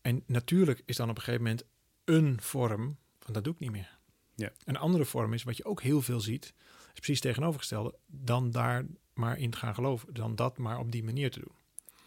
En 0.00 0.22
natuurlijk 0.26 0.82
is 0.84 0.96
dan 0.96 1.10
op 1.10 1.16
een 1.16 1.22
gegeven 1.22 1.44
moment 1.44 1.64
een 2.04 2.40
vorm 2.40 2.96
van 3.20 3.34
dat 3.34 3.44
doe 3.44 3.52
ik 3.52 3.58
niet 3.58 3.70
meer. 3.70 3.98
Ja. 4.34 4.52
Een 4.64 4.76
andere 4.76 5.04
vorm 5.04 5.32
is 5.32 5.42
wat 5.42 5.56
je 5.56 5.64
ook 5.64 5.82
heel 5.82 6.02
veel 6.02 6.20
ziet, 6.20 6.54
is 6.92 7.00
precies 7.00 7.20
tegenovergestelde, 7.20 7.94
dan 8.06 8.50
daar 8.50 8.84
maar 9.14 9.38
in 9.38 9.50
te 9.50 9.56
gaan 9.58 9.74
geloven, 9.74 10.14
dan 10.14 10.34
dat 10.36 10.58
maar 10.58 10.78
op 10.78 10.92
die 10.92 11.04
manier 11.04 11.30
te 11.30 11.38
doen. 11.40 11.52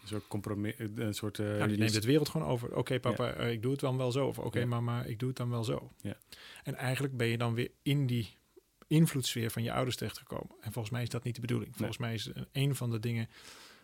Een 0.02 0.08
soort 0.08 0.28
compromis, 0.28 0.74
een 0.78 1.14
soort... 1.14 1.38
eh, 1.38 1.46
Nou, 1.46 1.60
die 1.62 1.70
je- 1.70 1.76
neemt 1.78 1.94
het 1.94 2.04
wereld 2.04 2.28
gewoon 2.28 2.46
over. 2.46 2.76
Oké, 2.76 3.00
papa, 3.00 3.30
eh, 3.32 3.50
ik 3.52 3.62
doe 3.62 3.70
het 3.70 3.80
dan 3.80 3.96
wel 3.96 4.12
zo. 4.12 4.26
Of 4.26 4.38
oké, 4.38 4.58
Ja. 4.58 4.66
mama, 4.66 5.02
ik 5.04 5.18
doe 5.18 5.28
het 5.28 5.36
dan 5.36 5.50
wel 5.50 5.64
zo. 5.64 5.90
Ja. 6.00 6.16
En 6.62 6.74
eigenlijk 6.74 7.16
ben 7.16 7.26
je 7.26 7.38
dan 7.38 7.54
weer 7.54 7.70
in 7.82 8.06
die 8.06 8.34
invloedssfeer 8.86 9.50
van 9.50 9.62
je 9.62 9.72
ouders 9.72 9.96
terechtgekomen. 9.96 10.54
En 10.60 10.72
volgens 10.72 10.90
mij 10.94 11.02
is 11.02 11.08
dat 11.08 11.24
niet 11.24 11.34
de 11.34 11.40
bedoeling. 11.40 11.76
Volgens 11.76 11.98
mij 11.98 12.14
is 12.14 12.26
een, 12.34 12.46
een 12.52 12.74
van 12.74 12.90
de 12.90 13.00
dingen 13.00 13.28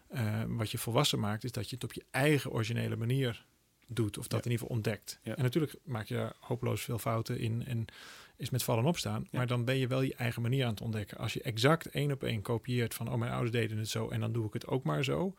eh, 0.08 0.42
wat 0.48 0.70
je 0.70 0.78
volwassen 0.78 1.18
maakt, 1.20 1.44
is 1.44 1.52
dat 1.52 1.68
je 1.68 1.74
het 1.74 1.84
op 1.84 1.92
je 1.92 2.04
eigen 2.10 2.50
originele 2.50 2.96
manier 2.96 3.44
doet. 3.86 4.18
Of 4.18 4.26
dat 4.28 4.38
Ja. 4.38 4.44
in 4.44 4.50
ieder 4.50 4.58
geval 4.58 4.76
ontdekt. 4.76 5.18
Ja. 5.22 5.36
En 5.36 5.42
natuurlijk 5.42 5.74
maak 5.84 6.06
je 6.06 6.14
daar 6.14 6.32
hopeloos 6.40 6.82
veel 6.82 6.98
fouten 6.98 7.38
in 7.38 7.66
en 7.66 7.84
is 8.36 8.50
met 8.50 8.62
vallen 8.62 8.84
opstaan. 8.84 9.22
Ja. 9.30 9.38
Maar 9.38 9.46
dan 9.46 9.64
ben 9.64 9.76
je 9.78 9.86
wel 9.86 10.02
je 10.02 10.14
eigen 10.14 10.42
manier 10.42 10.64
aan 10.64 10.70
het 10.70 10.80
ontdekken. 10.80 11.18
Als 11.18 11.32
je 11.32 11.42
exact 11.42 11.86
één 11.86 12.12
op 12.12 12.22
één 12.22 12.42
kopieert 12.42 12.94
van, 12.94 13.08
oh 13.12 13.18
mijn 13.18 13.30
ouders 13.32 13.52
deden 13.52 13.78
het 13.78 13.88
zo 13.88 14.08
en 14.08 14.20
dan 14.20 14.32
doe 14.32 14.46
ik 14.46 14.52
het 14.52 14.66
ook 14.66 14.84
maar 14.84 15.04
zo 15.04 15.34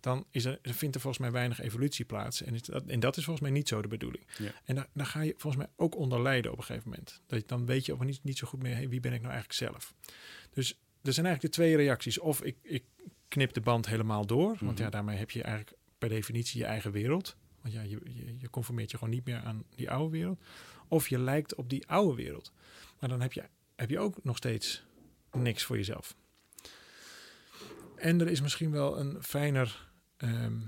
dan 0.00 0.26
is 0.30 0.44
er, 0.44 0.58
vindt 0.62 0.94
er 0.94 1.00
volgens 1.00 1.22
mij 1.22 1.32
weinig 1.32 1.60
evolutie 1.60 2.04
plaats. 2.04 2.42
En, 2.42 2.54
is 2.54 2.62
dat, 2.62 2.84
en 2.86 3.00
dat 3.00 3.16
is 3.16 3.24
volgens 3.24 3.46
mij 3.48 3.54
niet 3.58 3.68
zo 3.68 3.82
de 3.82 3.88
bedoeling. 3.88 4.26
Ja. 4.38 4.50
En 4.64 4.74
daar, 4.74 4.86
daar 4.92 5.06
ga 5.06 5.20
je 5.20 5.34
volgens 5.36 5.62
mij 5.64 5.72
ook 5.76 5.96
onder 5.96 6.22
lijden 6.22 6.52
op 6.52 6.58
een 6.58 6.64
gegeven 6.64 6.88
moment. 6.90 7.20
Dat 7.26 7.40
je, 7.40 7.46
dan 7.46 7.66
weet 7.66 7.86
je 7.86 7.92
ook 7.92 8.04
niet, 8.04 8.24
niet 8.24 8.38
zo 8.38 8.46
goed 8.46 8.62
meer, 8.62 8.74
hey, 8.74 8.88
wie 8.88 9.00
ben 9.00 9.12
ik 9.12 9.20
nou 9.20 9.32
eigenlijk 9.32 9.60
zelf? 9.62 9.94
Dus 10.52 10.68
er 11.02 11.12
zijn 11.12 11.26
eigenlijk 11.26 11.54
de 11.54 11.60
twee 11.62 11.76
reacties. 11.76 12.18
Of 12.18 12.42
ik, 12.42 12.56
ik 12.62 12.84
knip 13.28 13.52
de 13.52 13.60
band 13.60 13.86
helemaal 13.88 14.26
door, 14.26 14.56
want 14.60 14.78
ja, 14.78 14.84
Mhm. 14.84 14.92
daarmee 14.92 15.16
heb 15.16 15.30
je 15.30 15.42
eigenlijk 15.42 15.76
per 15.98 16.08
definitie 16.08 16.60
je 16.60 16.66
eigen 16.66 16.90
wereld. 16.92 17.36
Want 17.64 17.76
ja, 17.76 17.82
je, 17.82 18.00
je, 18.04 18.34
je 18.38 18.50
conformeert 18.50 18.90
je 18.90 18.98
gewoon 18.98 19.14
niet 19.14 19.24
meer 19.24 19.38
aan 19.40 19.64
die 19.74 19.90
oude 19.90 20.10
wereld. 20.10 20.40
Of 20.88 21.08
je 21.08 21.18
lijkt 21.18 21.54
op 21.54 21.70
die 21.70 21.86
oude 21.88 22.14
wereld. 22.14 22.52
Maar 23.00 23.08
dan 23.08 23.20
heb 23.20 23.32
je, 23.32 23.44
heb 23.76 23.90
je 23.90 23.98
ook 23.98 24.24
nog 24.24 24.36
steeds 24.36 24.84
niks 25.32 25.62
voor 25.64 25.76
jezelf. 25.76 26.14
En 27.96 28.20
er 28.20 28.28
is 28.28 28.40
misschien 28.40 28.70
wel 28.70 28.98
een 28.98 29.22
fijner, 29.22 29.90
ehm, 30.16 30.58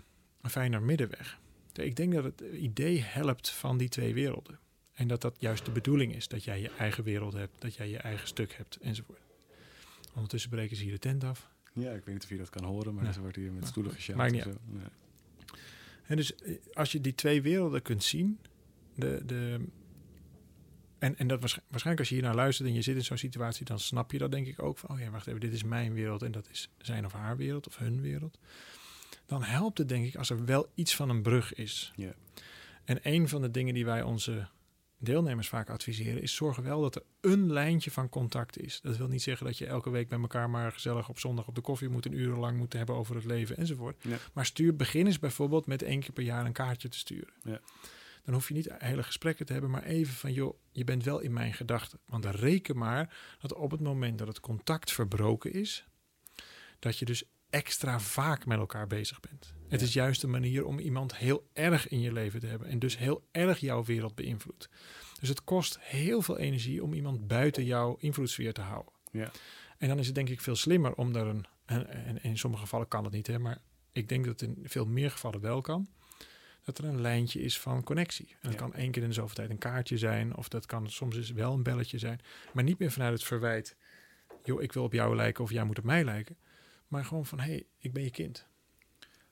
een 0.40 0.50
fijner 0.50 0.82
middenweg. 0.82 1.38
Ik 1.72 1.96
denk 1.96 2.12
dat 2.12 2.24
het 2.24 2.40
idee 2.40 3.00
helpt 3.02 3.50
van 3.50 3.76
die 3.78 3.88
twee 3.88 4.14
werelden. 4.14 4.58
En 4.92 5.08
dat 5.08 5.20
dat 5.20 5.36
juist 5.38 5.64
de 5.64 5.70
bedoeling 5.70 6.14
is. 6.14 6.28
Dat 6.28 6.44
jij 6.44 6.60
je 6.60 6.70
eigen 6.70 7.04
wereld 7.04 7.32
hebt, 7.32 7.60
dat 7.60 7.74
jij 7.74 7.88
je 7.88 7.98
eigen 7.98 8.26
stuk 8.28 8.52
hebt 8.52 8.76
enzovoort. 8.76 9.20
Ondertussen 10.14 10.50
breken 10.50 10.76
ze 10.76 10.82
hier 10.82 10.92
de 10.92 10.98
tent 10.98 11.24
af. 11.24 11.48
Ja, 11.72 11.92
ik 11.92 12.04
weet 12.04 12.14
niet 12.14 12.22
of 12.24 12.28
je 12.30 12.36
dat 12.36 12.50
kan 12.50 12.64
horen, 12.64 12.94
maar 12.94 13.12
ze 13.12 13.20
wordt 13.20 13.36
hier 13.36 13.52
met 13.52 13.62
Ja. 13.62 13.68
stoelen 13.68 13.92
gesjouwd. 13.92 14.18
Maakt 14.20 14.32
niet 14.32 14.56
en 16.06 16.16
dus 16.16 16.34
eh, 16.34 16.56
als 16.72 16.92
je 16.92 17.00
die 17.00 17.14
twee 17.14 17.42
werelden 17.42 17.82
kunt 17.82 18.04
zien, 18.04 18.38
de, 18.94 19.22
de, 19.26 19.60
en, 20.98 21.18
en 21.18 21.26
dat 21.26 21.40
waarsch- 21.40 21.58
waarschijnlijk 21.68 21.98
als 21.98 22.08
je 22.08 22.14
hier 22.14 22.24
naar 22.24 22.34
luistert 22.34 22.68
en 22.68 22.74
je 22.74 22.82
zit 22.82 22.96
in 22.96 23.04
zo'n 23.04 23.16
situatie, 23.16 23.64
dan 23.64 23.78
snap 23.78 24.12
je 24.12 24.18
dat 24.18 24.30
denk 24.30 24.46
ik 24.46 24.62
ook 24.62 24.78
van, 24.78 24.90
oh 24.90 25.00
ja, 25.00 25.10
wacht 25.10 25.26
even, 25.26 25.40
dit 25.40 25.52
is 25.52 25.64
mijn 25.64 25.92
wereld 25.92 26.22
en 26.22 26.32
dat 26.32 26.48
is 26.50 26.70
zijn 26.78 27.04
of 27.04 27.12
haar 27.12 27.36
wereld 27.36 27.66
of 27.66 27.76
hun 27.76 28.00
wereld. 28.00 28.38
Dan 29.26 29.42
helpt 29.42 29.78
het 29.78 29.88
denk 29.88 30.06
ik 30.06 30.16
als 30.16 30.30
er 30.30 30.44
wel 30.44 30.70
iets 30.74 30.96
van 30.96 31.08
een 31.08 31.22
brug 31.22 31.54
is. 31.54 31.92
Ja. 31.96 32.14
En 32.84 32.98
een 33.02 33.28
van 33.28 33.40
de 33.40 33.50
dingen 33.50 33.74
die 33.74 33.84
wij 33.84 34.02
onze 34.02 34.48
deelnemers 34.98 35.48
vaak 35.48 35.70
adviseren 35.70 36.22
is 36.22 36.34
zorgen 36.34 36.62
wel 36.62 36.80
dat 36.80 36.94
er 36.94 37.02
een 37.20 37.52
lijntje 37.52 37.90
van 37.90 38.08
contact 38.08 38.58
is. 38.58 38.80
Dat 38.80 38.96
wil 38.96 39.08
niet 39.08 39.22
zeggen 39.22 39.46
dat 39.46 39.58
je 39.58 39.66
elke 39.66 39.90
week 39.90 40.08
bij 40.08 40.20
elkaar 40.20 40.50
maar 40.50 40.72
gezellig 40.72 41.08
op 41.08 41.18
zondag 41.18 41.48
op 41.48 41.54
de 41.54 41.60
koffie 41.60 41.88
moet 41.88 42.06
en 42.06 42.12
urenlang 42.12 42.58
moet 42.58 42.72
hebben 42.72 42.94
over 42.94 43.14
het 43.14 43.24
leven 43.24 43.56
enzovoort. 43.56 44.02
Ja. 44.02 44.16
Maar 44.32 44.46
stuur, 44.46 44.76
begin 44.76 45.06
eens 45.06 45.18
bijvoorbeeld 45.18 45.66
met 45.66 45.82
één 45.82 46.00
keer 46.00 46.12
per 46.12 46.24
jaar 46.24 46.46
een 46.46 46.52
kaartje 46.52 46.88
te 46.88 46.98
sturen. 46.98 47.32
Ja. 47.42 47.60
Dan 48.24 48.34
hoef 48.34 48.48
je 48.48 48.54
niet 48.54 48.74
hele 48.78 49.02
gesprekken 49.02 49.46
te 49.46 49.52
hebben, 49.52 49.70
maar 49.70 49.82
even 49.82 50.14
van 50.14 50.32
joh, 50.32 50.58
je 50.72 50.84
bent 50.84 51.04
wel 51.04 51.20
in 51.20 51.32
mijn 51.32 51.54
gedachten. 51.54 51.98
Want 52.06 52.24
reken 52.24 52.76
maar 52.76 53.16
dat 53.40 53.54
op 53.54 53.70
het 53.70 53.80
moment 53.80 54.18
dat 54.18 54.28
het 54.28 54.40
contact 54.40 54.92
verbroken 54.92 55.52
is, 55.52 55.86
dat 56.78 56.98
je 56.98 57.04
dus 57.04 57.24
extra 57.50 58.00
vaak 58.00 58.46
met 58.46 58.58
elkaar 58.58 58.86
bezig 58.86 59.20
bent. 59.20 59.54
Het 59.68 59.80
is 59.80 59.92
juist 59.92 60.22
een 60.22 60.30
manier 60.30 60.64
om 60.64 60.78
iemand 60.78 61.16
heel 61.16 61.48
erg 61.52 61.88
in 61.88 62.00
je 62.00 62.12
leven 62.12 62.40
te 62.40 62.46
hebben 62.46 62.68
en 62.68 62.78
dus 62.78 62.98
heel 62.98 63.28
erg 63.32 63.58
jouw 63.58 63.84
wereld 63.84 64.14
beïnvloedt. 64.14 64.68
Dus 65.20 65.28
het 65.28 65.44
kost 65.44 65.78
heel 65.80 66.22
veel 66.22 66.38
energie 66.38 66.82
om 66.82 66.92
iemand 66.92 67.26
buiten 67.26 67.64
jouw 67.64 67.96
invloedssfeer 67.98 68.52
te 68.52 68.60
houden. 68.60 68.92
Ja. 69.10 69.30
En 69.78 69.88
dan 69.88 69.98
is 69.98 70.06
het 70.06 70.14
denk 70.14 70.28
ik 70.28 70.40
veel 70.40 70.56
slimmer 70.56 70.94
om 70.94 71.12
daar 71.12 71.26
een, 71.26 71.46
en, 71.64 71.86
en 71.88 72.22
in 72.22 72.38
sommige 72.38 72.62
gevallen 72.62 72.88
kan 72.88 73.04
het 73.04 73.12
niet, 73.12 73.26
hè, 73.26 73.38
maar 73.38 73.58
ik 73.92 74.08
denk 74.08 74.24
dat 74.24 74.40
het 74.40 74.48
in 74.50 74.58
veel 74.68 74.86
meer 74.86 75.10
gevallen 75.10 75.40
wel 75.40 75.60
kan, 75.60 75.88
dat 76.64 76.78
er 76.78 76.84
een 76.84 77.00
lijntje 77.00 77.40
is 77.40 77.58
van 77.60 77.82
connectie. 77.82 78.28
En 78.28 78.36
dat 78.40 78.52
Ja. 78.52 78.58
kan 78.58 78.74
één 78.74 78.90
keer 78.90 79.02
in 79.02 79.08
de 79.08 79.14
zoveel 79.14 79.34
tijd 79.34 79.50
een 79.50 79.58
kaartje 79.58 79.98
zijn, 79.98 80.36
of 80.36 80.48
dat 80.48 80.66
kan 80.66 80.90
soms 80.90 81.16
is 81.16 81.30
wel 81.30 81.52
een 81.52 81.62
belletje 81.62 81.98
zijn, 81.98 82.20
maar 82.52 82.64
niet 82.64 82.78
meer 82.78 82.90
vanuit 82.90 83.12
het 83.12 83.24
verwijt, 83.24 83.76
joh, 84.44 84.62
ik 84.62 84.72
wil 84.72 84.82
op 84.82 84.92
jou 84.92 85.16
lijken 85.16 85.44
of 85.44 85.50
jij 85.50 85.64
moet 85.64 85.78
op 85.78 85.84
mij 85.84 86.04
lijken, 86.04 86.36
maar 86.88 87.04
gewoon 87.04 87.26
van, 87.26 87.40
hé, 87.40 87.50
hey, 87.50 87.66
ik 87.78 87.92
ben 87.92 88.02
je 88.02 88.10
kind. 88.10 88.46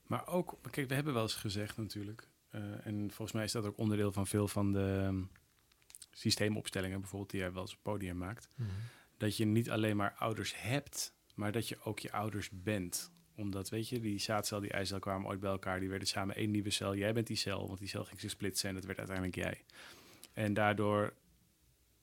Maar 0.06 0.26
ook, 0.26 0.58
kijk, 0.70 0.88
we 0.88 0.94
hebben 0.94 1.14
wel 1.14 1.22
eens 1.22 1.34
gezegd 1.34 1.76
natuurlijk, 1.76 2.28
eh, 2.50 2.86
en 2.86 3.10
volgens 3.10 3.32
mij 3.32 3.44
is 3.44 3.52
dat 3.52 3.64
ook 3.64 3.78
onderdeel 3.78 4.12
van 4.12 4.26
veel 4.26 4.48
van 4.48 4.72
de 4.72 5.02
ehm, 5.06 5.22
systeemopstellingen, 6.10 7.00
bijvoorbeeld 7.00 7.30
die 7.30 7.40
jij 7.40 7.52
wel 7.52 7.62
eens 7.62 7.74
op 7.74 7.82
podium 7.82 8.16
maakt, 8.16 8.48
dat 9.16 9.36
je 9.36 9.44
niet 9.44 9.70
alleen 9.70 9.96
maar 9.96 10.14
ouders 10.18 10.62
hebt, 10.62 11.14
maar 11.34 11.52
dat 11.52 11.68
je 11.68 11.82
ook 11.84 11.98
je 11.98 12.12
ouders 12.12 12.50
bent. 12.52 13.12
Omdat, 13.36 13.68
weet 13.68 13.88
je, 13.88 14.00
die 14.00 14.18
zaadcel, 14.18 14.60
die 14.60 14.70
eicel 14.70 14.98
kwamen 14.98 15.28
ooit 15.28 15.40
bij 15.40 15.50
elkaar, 15.50 15.80
die 15.80 15.88
werden 15.88 16.08
samen 16.08 16.36
één 16.36 16.50
nieuwe 16.50 16.70
cel. 16.70 16.96
Jij 16.96 17.12
bent 17.12 17.26
die 17.26 17.36
cel, 17.36 17.66
want 17.66 17.78
die 17.78 17.88
cel 17.88 18.04
ging 18.04 18.20
zich 18.20 18.30
splitsen 18.30 18.68
en 18.68 18.74
dat 18.74 18.84
werd 18.84 18.98
uiteindelijk 18.98 19.36
jij. 19.36 19.64
En 20.32 20.54
daardoor 20.54 21.14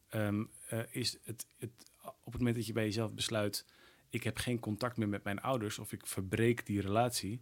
ehm, 0.09 0.43
eh, 0.67 0.79
is 0.89 1.17
het, 1.23 1.45
het, 1.57 1.71
op 2.01 2.31
het 2.31 2.37
moment 2.37 2.55
dat 2.55 2.65
je 2.65 2.73
bij 2.73 2.83
jezelf 2.83 3.13
besluit, 3.13 3.65
ik 4.09 4.23
heb 4.23 4.37
geen 4.37 4.59
contact 4.59 4.97
meer 4.97 5.09
met 5.09 5.23
mijn 5.23 5.41
ouders 5.41 5.79
of 5.79 5.91
ik 5.91 6.07
verbreek 6.07 6.65
die 6.65 6.81
relatie, 6.81 7.41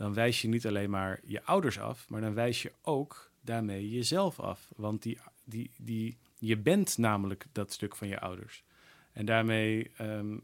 dan 0.00 0.14
wijs 0.14 0.42
je 0.42 0.48
niet 0.48 0.66
alleen 0.66 0.90
maar 0.90 1.20
je 1.24 1.44
ouders 1.44 1.78
af, 1.78 2.08
maar 2.08 2.20
dan 2.20 2.34
wijs 2.34 2.62
je 2.62 2.72
ook 2.82 3.30
daarmee 3.40 3.90
jezelf 3.90 4.40
af. 4.40 4.68
Want 4.76 5.02
die, 5.02 5.18
die, 5.44 5.70
die, 5.78 6.18
je 6.38 6.56
bent 6.56 6.98
namelijk 6.98 7.46
dat 7.52 7.72
stuk 7.72 7.96
van 7.96 8.08
je 8.08 8.20
ouders. 8.20 8.64
En 9.12 9.24
daarmee, 9.24 9.90
ehm, 9.96 10.38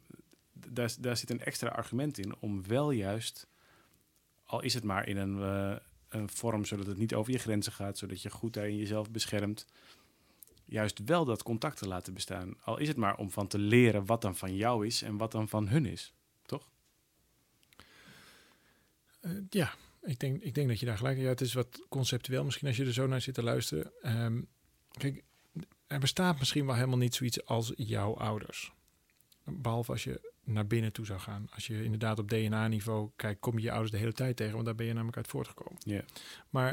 daar, 0.52 0.94
daar 1.00 1.16
zit 1.16 1.30
een 1.30 1.40
extra 1.40 1.68
argument 1.68 2.18
in 2.18 2.34
om 2.38 2.66
wel 2.66 2.90
juist, 2.90 3.48
al 4.44 4.62
is 4.62 4.74
het 4.74 4.84
maar 4.84 5.08
in 5.08 5.16
een, 5.16 5.42
eh, 5.42 5.76
een 6.08 6.28
vorm 6.28 6.64
zodat 6.64 6.86
het 6.86 6.98
niet 6.98 7.14
over 7.14 7.32
je 7.32 7.38
grenzen 7.38 7.72
gaat, 7.72 7.98
zodat 7.98 8.22
je 8.22 8.30
goed 8.30 8.54
daarin 8.54 8.76
jezelf 8.76 9.10
beschermt, 9.10 9.66
juist 10.64 11.04
wel 11.04 11.24
dat 11.24 11.42
contact 11.42 11.78
te 11.78 11.88
laten 11.88 12.14
bestaan. 12.14 12.54
Al 12.64 12.78
is 12.78 12.88
het 12.88 12.96
maar 12.96 13.16
om 13.16 13.30
van 13.30 13.46
te 13.46 13.58
leren 13.58 14.06
wat 14.06 14.22
dan 14.22 14.36
van 14.36 14.56
jou 14.56 14.86
is 14.86 15.02
en 15.02 15.16
wat 15.16 15.32
dan 15.32 15.48
van 15.48 15.68
hun 15.68 15.86
is. 15.86 16.12
Toch? 16.46 16.68
Eh, 19.26 19.32
ja, 19.50 19.74
ik 20.02 20.18
denk, 20.18 20.42
ik 20.42 20.54
denk 20.54 20.68
dat 20.68 20.80
je 20.80 20.86
daar 20.86 20.96
gelijk... 20.96 21.18
Ja, 21.18 21.28
het 21.28 21.40
is 21.40 21.52
wat 21.52 21.86
conceptueel 21.88 22.44
misschien 22.44 22.68
als 22.68 22.76
je 22.76 22.84
er 22.84 22.92
zo 22.92 23.06
naar 23.06 23.20
zit 23.20 23.34
te 23.34 23.42
luisteren. 23.42 23.92
Ehm, 24.02 24.40
kijk, 24.90 25.22
er 25.86 25.98
bestaat 25.98 26.38
misschien 26.38 26.66
wel 26.66 26.74
helemaal 26.74 26.98
niet 26.98 27.14
zoiets 27.14 27.44
als 27.44 27.72
jouw 27.76 28.16
ouders. 28.16 28.72
Behalve 29.44 29.92
als 29.92 30.04
je 30.04 30.32
naar 30.44 30.66
binnen 30.66 30.92
toe 30.92 31.06
zou 31.06 31.20
gaan. 31.20 31.46
Als 31.50 31.66
je 31.66 31.82
inderdaad 31.84 32.18
op 32.18 32.28
DNA-niveau 32.28 33.10
kijkt, 33.16 33.40
kom 33.40 33.58
je 33.58 33.64
je 33.64 33.70
ouders 33.70 33.90
de 33.90 33.98
hele 33.98 34.12
tijd 34.12 34.36
tegen. 34.36 34.52
Want 34.52 34.64
daar 34.64 34.74
ben 34.74 34.86
je 34.86 34.92
namelijk 34.92 35.16
uit 35.16 35.28
voortgekomen. 35.28 35.80
Ja. 35.84 36.04
Maar 36.50 36.72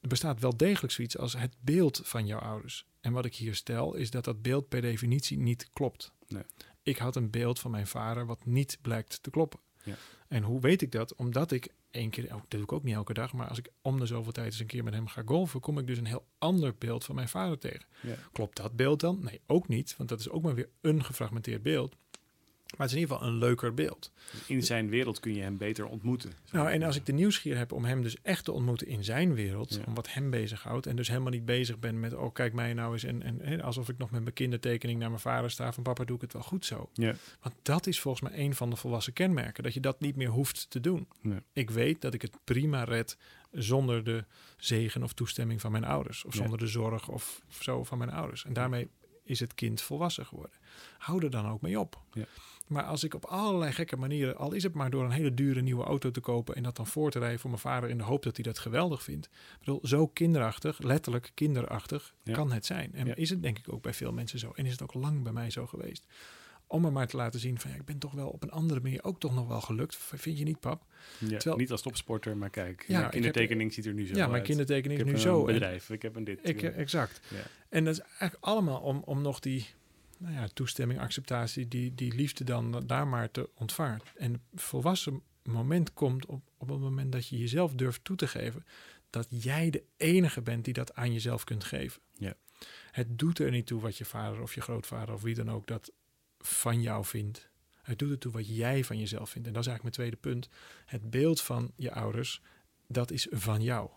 er 0.00 0.08
bestaat 0.08 0.40
wel 0.40 0.56
degelijk 0.56 0.92
zoiets 0.92 1.18
als 1.18 1.32
het 1.32 1.56
beeld 1.60 2.00
van 2.04 2.26
jouw 2.26 2.38
ouders. 2.38 2.86
En 3.00 3.12
wat 3.12 3.24
ik 3.24 3.34
hier 3.34 3.54
stel, 3.54 3.94
is 3.94 4.10
dat 4.10 4.24
dat 4.24 4.42
beeld 4.42 4.68
per 4.68 4.80
definitie 4.80 5.38
niet 5.38 5.70
klopt. 5.72 6.12
Nee. 6.26 6.42
Ik 6.82 6.96
had 6.96 7.16
een 7.16 7.30
beeld 7.30 7.60
van 7.60 7.70
mijn 7.70 7.86
vader 7.86 8.26
wat 8.26 8.44
niet 8.44 8.78
blijkt 8.82 9.22
te 9.22 9.30
kloppen. 9.30 9.60
Ja. 9.88 9.96
En 10.28 10.42
hoe 10.42 10.60
weet 10.60 10.82
ik 10.82 10.92
dat? 10.92 11.14
Omdat 11.14 11.52
ik 11.52 11.68
één 11.90 12.10
keer, 12.10 12.24
oh, 12.24 12.30
dat 12.30 12.44
doe 12.48 12.62
ik 12.62 12.72
ook 12.72 12.82
niet 12.82 12.94
elke 12.94 13.12
dag, 13.12 13.32
maar 13.32 13.48
als 13.48 13.58
ik 13.58 13.70
om 13.82 13.98
de 13.98 14.06
zoveel 14.06 14.32
tijd 14.32 14.46
eens 14.46 14.60
een 14.60 14.66
keer 14.66 14.84
met 14.84 14.94
hem 14.94 15.06
ga 15.06 15.22
golfen, 15.24 15.60
kom 15.60 15.78
ik 15.78 15.86
dus 15.86 15.98
een 15.98 16.06
heel 16.06 16.26
ander 16.38 16.74
beeld 16.78 17.04
van 17.04 17.14
mijn 17.14 17.28
vader 17.28 17.58
tegen. 17.58 17.86
Ja. 18.00 18.14
Klopt 18.32 18.56
dat 18.56 18.76
beeld 18.76 19.00
dan? 19.00 19.18
Nee, 19.22 19.40
ook 19.46 19.68
niet, 19.68 19.96
want 19.96 20.08
dat 20.08 20.20
is 20.20 20.28
ook 20.28 20.42
maar 20.42 20.54
weer 20.54 20.68
een 20.80 21.04
gefragmenteerd 21.04 21.62
beeld. 21.62 21.96
Maar 22.76 22.86
het 22.86 22.88
is 22.88 22.94
in 22.96 23.02
ieder 23.02 23.16
geval 23.16 23.32
een 23.32 23.38
leuker 23.38 23.74
beeld. 23.74 24.12
In 24.46 24.62
zijn 24.62 24.88
wereld 24.88 25.20
kun 25.20 25.34
je 25.34 25.42
hem 25.42 25.56
beter 25.56 25.86
ontmoeten. 25.86 26.32
Nou, 26.50 26.70
en 26.70 26.82
als 26.82 26.96
ik 26.96 27.06
de 27.06 27.12
nieuwsgier 27.12 27.56
heb 27.56 27.72
om 27.72 27.84
hem 27.84 28.02
dus 28.02 28.16
echt 28.22 28.44
te 28.44 28.52
ontmoeten 28.52 28.86
in 28.86 29.04
zijn 29.04 29.34
wereld, 29.34 29.74
Ja. 29.74 29.82
om 29.86 29.94
wat 29.94 30.12
hem 30.12 30.30
bezighoudt, 30.30 30.86
en 30.86 30.96
dus 30.96 31.08
helemaal 31.08 31.32
niet 31.32 31.44
bezig 31.44 31.78
ben 31.78 32.00
met, 32.00 32.14
oh 32.14 32.32
kijk 32.32 32.52
mij 32.52 32.74
nou 32.74 32.92
eens, 32.92 33.04
en, 33.04 33.22
en, 33.22 33.40
en 33.40 33.60
alsof 33.60 33.88
ik 33.88 33.98
nog 33.98 34.10
met 34.10 34.22
mijn 34.22 34.34
kindertekening 34.34 34.98
naar 34.98 35.08
mijn 35.08 35.20
vader 35.20 35.50
sta 35.50 35.72
van 35.72 35.82
papa 35.82 36.04
doe 36.04 36.16
ik 36.16 36.22
het 36.22 36.32
wel 36.32 36.42
goed 36.42 36.64
zo. 36.66 36.90
Ja. 36.92 37.14
Want 37.40 37.54
dat 37.62 37.86
is 37.86 38.00
volgens 38.00 38.30
mij 38.30 38.44
een 38.44 38.54
van 38.54 38.70
de 38.70 38.76
volwassen 38.76 39.12
kenmerken, 39.12 39.62
dat 39.62 39.74
je 39.74 39.80
dat 39.80 40.00
niet 40.00 40.16
meer 40.16 40.28
hoeft 40.30 40.70
te 40.70 40.80
doen. 40.80 41.08
Ja. 41.22 41.42
Ik 41.52 41.70
weet 41.70 42.00
dat 42.00 42.14
ik 42.14 42.22
het 42.22 42.36
prima 42.44 42.84
red 42.84 43.16
zonder 43.52 44.04
de 44.04 44.24
zegen 44.56 45.02
of 45.02 45.12
toestemming 45.12 45.60
van 45.60 45.72
mijn 45.72 45.84
ouders, 45.84 46.24
of 46.24 46.34
zonder 46.34 46.58
de 46.58 46.66
zorg 46.66 47.08
of, 47.08 47.42
of 47.48 47.62
zo 47.62 47.84
van 47.84 47.98
mijn 47.98 48.10
ouders. 48.10 48.44
En 48.44 48.52
daarmee 48.52 48.88
is 49.28 49.40
het 49.40 49.54
kind 49.54 49.80
volwassen 49.80 50.26
geworden. 50.26 50.56
Hou 50.98 51.24
er 51.24 51.30
dan 51.30 51.48
ook 51.48 51.60
mee 51.60 51.80
op. 51.80 52.00
Ja. 52.12 52.24
Maar 52.66 52.82
als 52.84 53.04
ik 53.04 53.14
op 53.14 53.24
allerlei 53.24 53.72
gekke 53.72 53.96
manieren, 53.96 54.36
al 54.36 54.52
is 54.52 54.62
het 54.62 54.74
maar 54.74 54.90
door 54.90 55.04
een 55.04 55.10
hele 55.10 55.34
dure 55.34 55.60
nieuwe 55.62 55.84
auto 55.84 56.10
te 56.10 56.20
kopen 56.20 56.54
en 56.54 56.62
dat 56.62 56.76
dan 56.76 56.86
voor 56.86 57.10
te 57.10 57.18
rijden 57.18 57.38
voor 57.40 57.50
mijn 57.50 57.62
vader 57.62 57.88
in 57.90 57.98
de 57.98 58.04
hoop 58.04 58.22
dat 58.22 58.36
hij 58.36 58.44
dat 58.44 58.58
geweldig 58.58 59.02
vindt. 59.02 59.28
Bedoel, 59.58 59.80
zo 59.82 60.06
kinderachtig, 60.06 60.78
letterlijk 60.78 61.30
kinderachtig, 61.34 62.14
Ja. 62.22 62.32
kan 62.34 62.52
het 62.52 62.66
zijn. 62.66 62.94
En 62.94 63.06
Ja. 63.06 63.14
is 63.14 63.30
het 63.30 63.42
denk 63.42 63.58
ik 63.58 63.72
ook 63.72 63.82
bij 63.82 63.94
veel 63.94 64.12
mensen 64.12 64.38
zo. 64.38 64.52
En 64.54 64.66
is 64.66 64.72
het 64.72 64.82
ook 64.82 64.94
lang 64.94 65.22
bij 65.22 65.32
mij 65.32 65.50
zo 65.50 65.66
geweest. 65.66 66.06
Om 66.70 66.80
me 66.82 66.90
maar 66.90 67.06
te 67.06 67.16
laten 67.16 67.40
zien 67.40 67.58
van 67.60 67.70
ja, 67.70 67.76
ik 67.76 67.84
ben 67.84 67.98
toch 67.98 68.12
wel 68.12 68.28
op 68.28 68.42
een 68.42 68.50
andere 68.50 68.80
manier 68.80 69.04
ook 69.04 69.20
toch 69.20 69.34
nog 69.34 69.48
wel 69.48 69.60
gelukt. 69.60 69.96
Vind 69.96 70.38
je 70.38 70.44
niet, 70.44 70.60
pap? 70.60 70.84
Ja, 71.18 71.28
Terwijl- 71.28 71.56
niet 71.56 71.70
als 71.70 71.82
topsporter, 71.82 72.36
maar 72.36 72.50
kijk, 72.50 72.84
Ja, 72.86 72.92
mijn 72.92 73.04
ik 73.04 73.10
kindertekening 73.10 73.72
ziet 73.72 73.86
er 73.86 73.94
nu 73.94 74.06
zo 74.06 74.16
ja, 74.16 74.26
mijn 74.26 74.42
kindertekening 74.42 75.00
ik 75.00 75.06
is 75.06 75.12
heb 75.12 75.22
nu 75.24 75.30
een 75.30 75.36
zo. 75.36 75.46
En- 75.46 75.52
bedrijf, 75.52 75.90
ik 75.90 76.02
heb 76.02 76.16
een 76.16 76.24
dit. 76.24 76.48
Ik, 76.48 76.62
eh, 76.62 76.78
exact. 76.78 77.20
Ja. 77.28 77.42
En 77.68 77.84
dat 77.84 77.94
is 77.94 78.00
eigenlijk 78.00 78.36
allemaal 78.40 78.80
om, 78.80 79.02
om 79.04 79.22
nog 79.22 79.40
die 79.40 79.66
nou 80.18 80.34
ja, 80.34 80.48
toestemming, 80.54 81.00
acceptatie, 81.00 81.68
die, 81.68 81.94
die 81.94 82.14
liefde 82.14 82.44
dan 82.44 82.82
daar 82.86 83.06
maar 83.08 83.30
te 83.30 83.48
ontvangen. 83.54 84.00
En 84.16 84.32
het 84.32 84.62
volwassen 84.62 85.22
moment 85.42 85.92
komt 85.92 86.26
op, 86.26 86.42
op 86.56 86.68
het 86.68 86.78
moment 86.78 87.12
dat 87.12 87.28
je 87.28 87.38
jezelf 87.38 87.74
durft 87.74 88.04
toe 88.04 88.16
te 88.16 88.26
geven 88.26 88.64
dat 89.10 89.26
jij 89.30 89.70
de 89.70 89.82
enige 89.96 90.42
bent 90.42 90.64
die 90.64 90.74
dat 90.74 90.94
aan 90.94 91.12
jezelf 91.12 91.44
kunt 91.44 91.64
geven. 91.64 92.02
Ja. 92.18 92.34
Het 92.90 93.18
doet 93.18 93.38
er 93.38 93.50
niet 93.50 93.66
toe 93.66 93.80
wat 93.80 93.96
je 93.96 94.04
vader 94.04 94.40
of 94.42 94.54
je 94.54 94.60
grootvader 94.60 95.14
of 95.14 95.22
wie 95.22 95.34
dan 95.34 95.50
ook 95.50 95.66
dat 95.66 95.92
van 96.38 96.82
jou 96.82 97.04
vindt. 97.04 97.48
Het 97.82 97.98
doet 97.98 98.10
ertoe 98.10 98.32
wat 98.32 98.56
jij 98.56 98.84
van 98.84 98.98
jezelf 98.98 99.30
vindt. 99.30 99.48
En 99.48 99.52
dat 99.52 99.62
is 99.62 99.68
eigenlijk 99.68 99.96
mijn 99.96 100.10
tweede 100.10 100.30
punt. 100.30 100.48
Het 100.84 101.10
beeld 101.10 101.40
van 101.40 101.72
je 101.76 101.92
ouders, 101.92 102.42
dat 102.86 103.10
is 103.10 103.26
van 103.30 103.62
jou. 103.62 103.90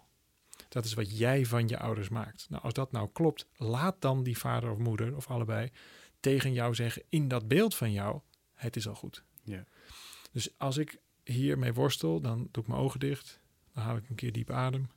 Dat 0.70 0.86
is 0.86 0.94
wat 0.94 1.18
jij 1.18 1.46
van 1.46 1.68
je 1.68 1.80
ouders 1.80 2.10
maakt. 2.10 2.46
Nou, 2.50 2.64
als 2.64 2.74
dat 2.74 2.92
nou 2.92 3.10
klopt, 3.14 3.48
laat 3.56 3.96
dan 4.00 4.24
die 4.24 4.38
vader 4.38 4.72
of 4.72 4.78
moeder 4.78 5.16
of 5.16 5.28
allebei 5.28 5.72
tegen 6.20 6.54
jou 6.54 6.76
zeggen 6.76 7.04
in 7.10 7.28
dat 7.28 7.48
beeld 7.48 7.76
van 7.76 7.92
jou, 7.92 8.20
het 8.54 8.76
is 8.76 8.88
al 8.88 8.96
goed. 8.96 9.24
Ja. 9.44 9.64
Dus 10.32 10.58
als 10.58 10.78
ik 10.78 11.00
hiermee 11.24 11.74
worstel, 11.74 12.22
dan 12.22 12.48
doe 12.52 12.64
ik 12.64 12.70
mijn 12.70 12.82
ogen 12.82 13.00
dicht, 13.00 13.40
dan 13.74 13.84
haal 13.84 13.96
ik 13.96 14.10
een 14.10 14.16
keer 14.16 14.32
diep 14.32 14.52
adem. 14.52 14.90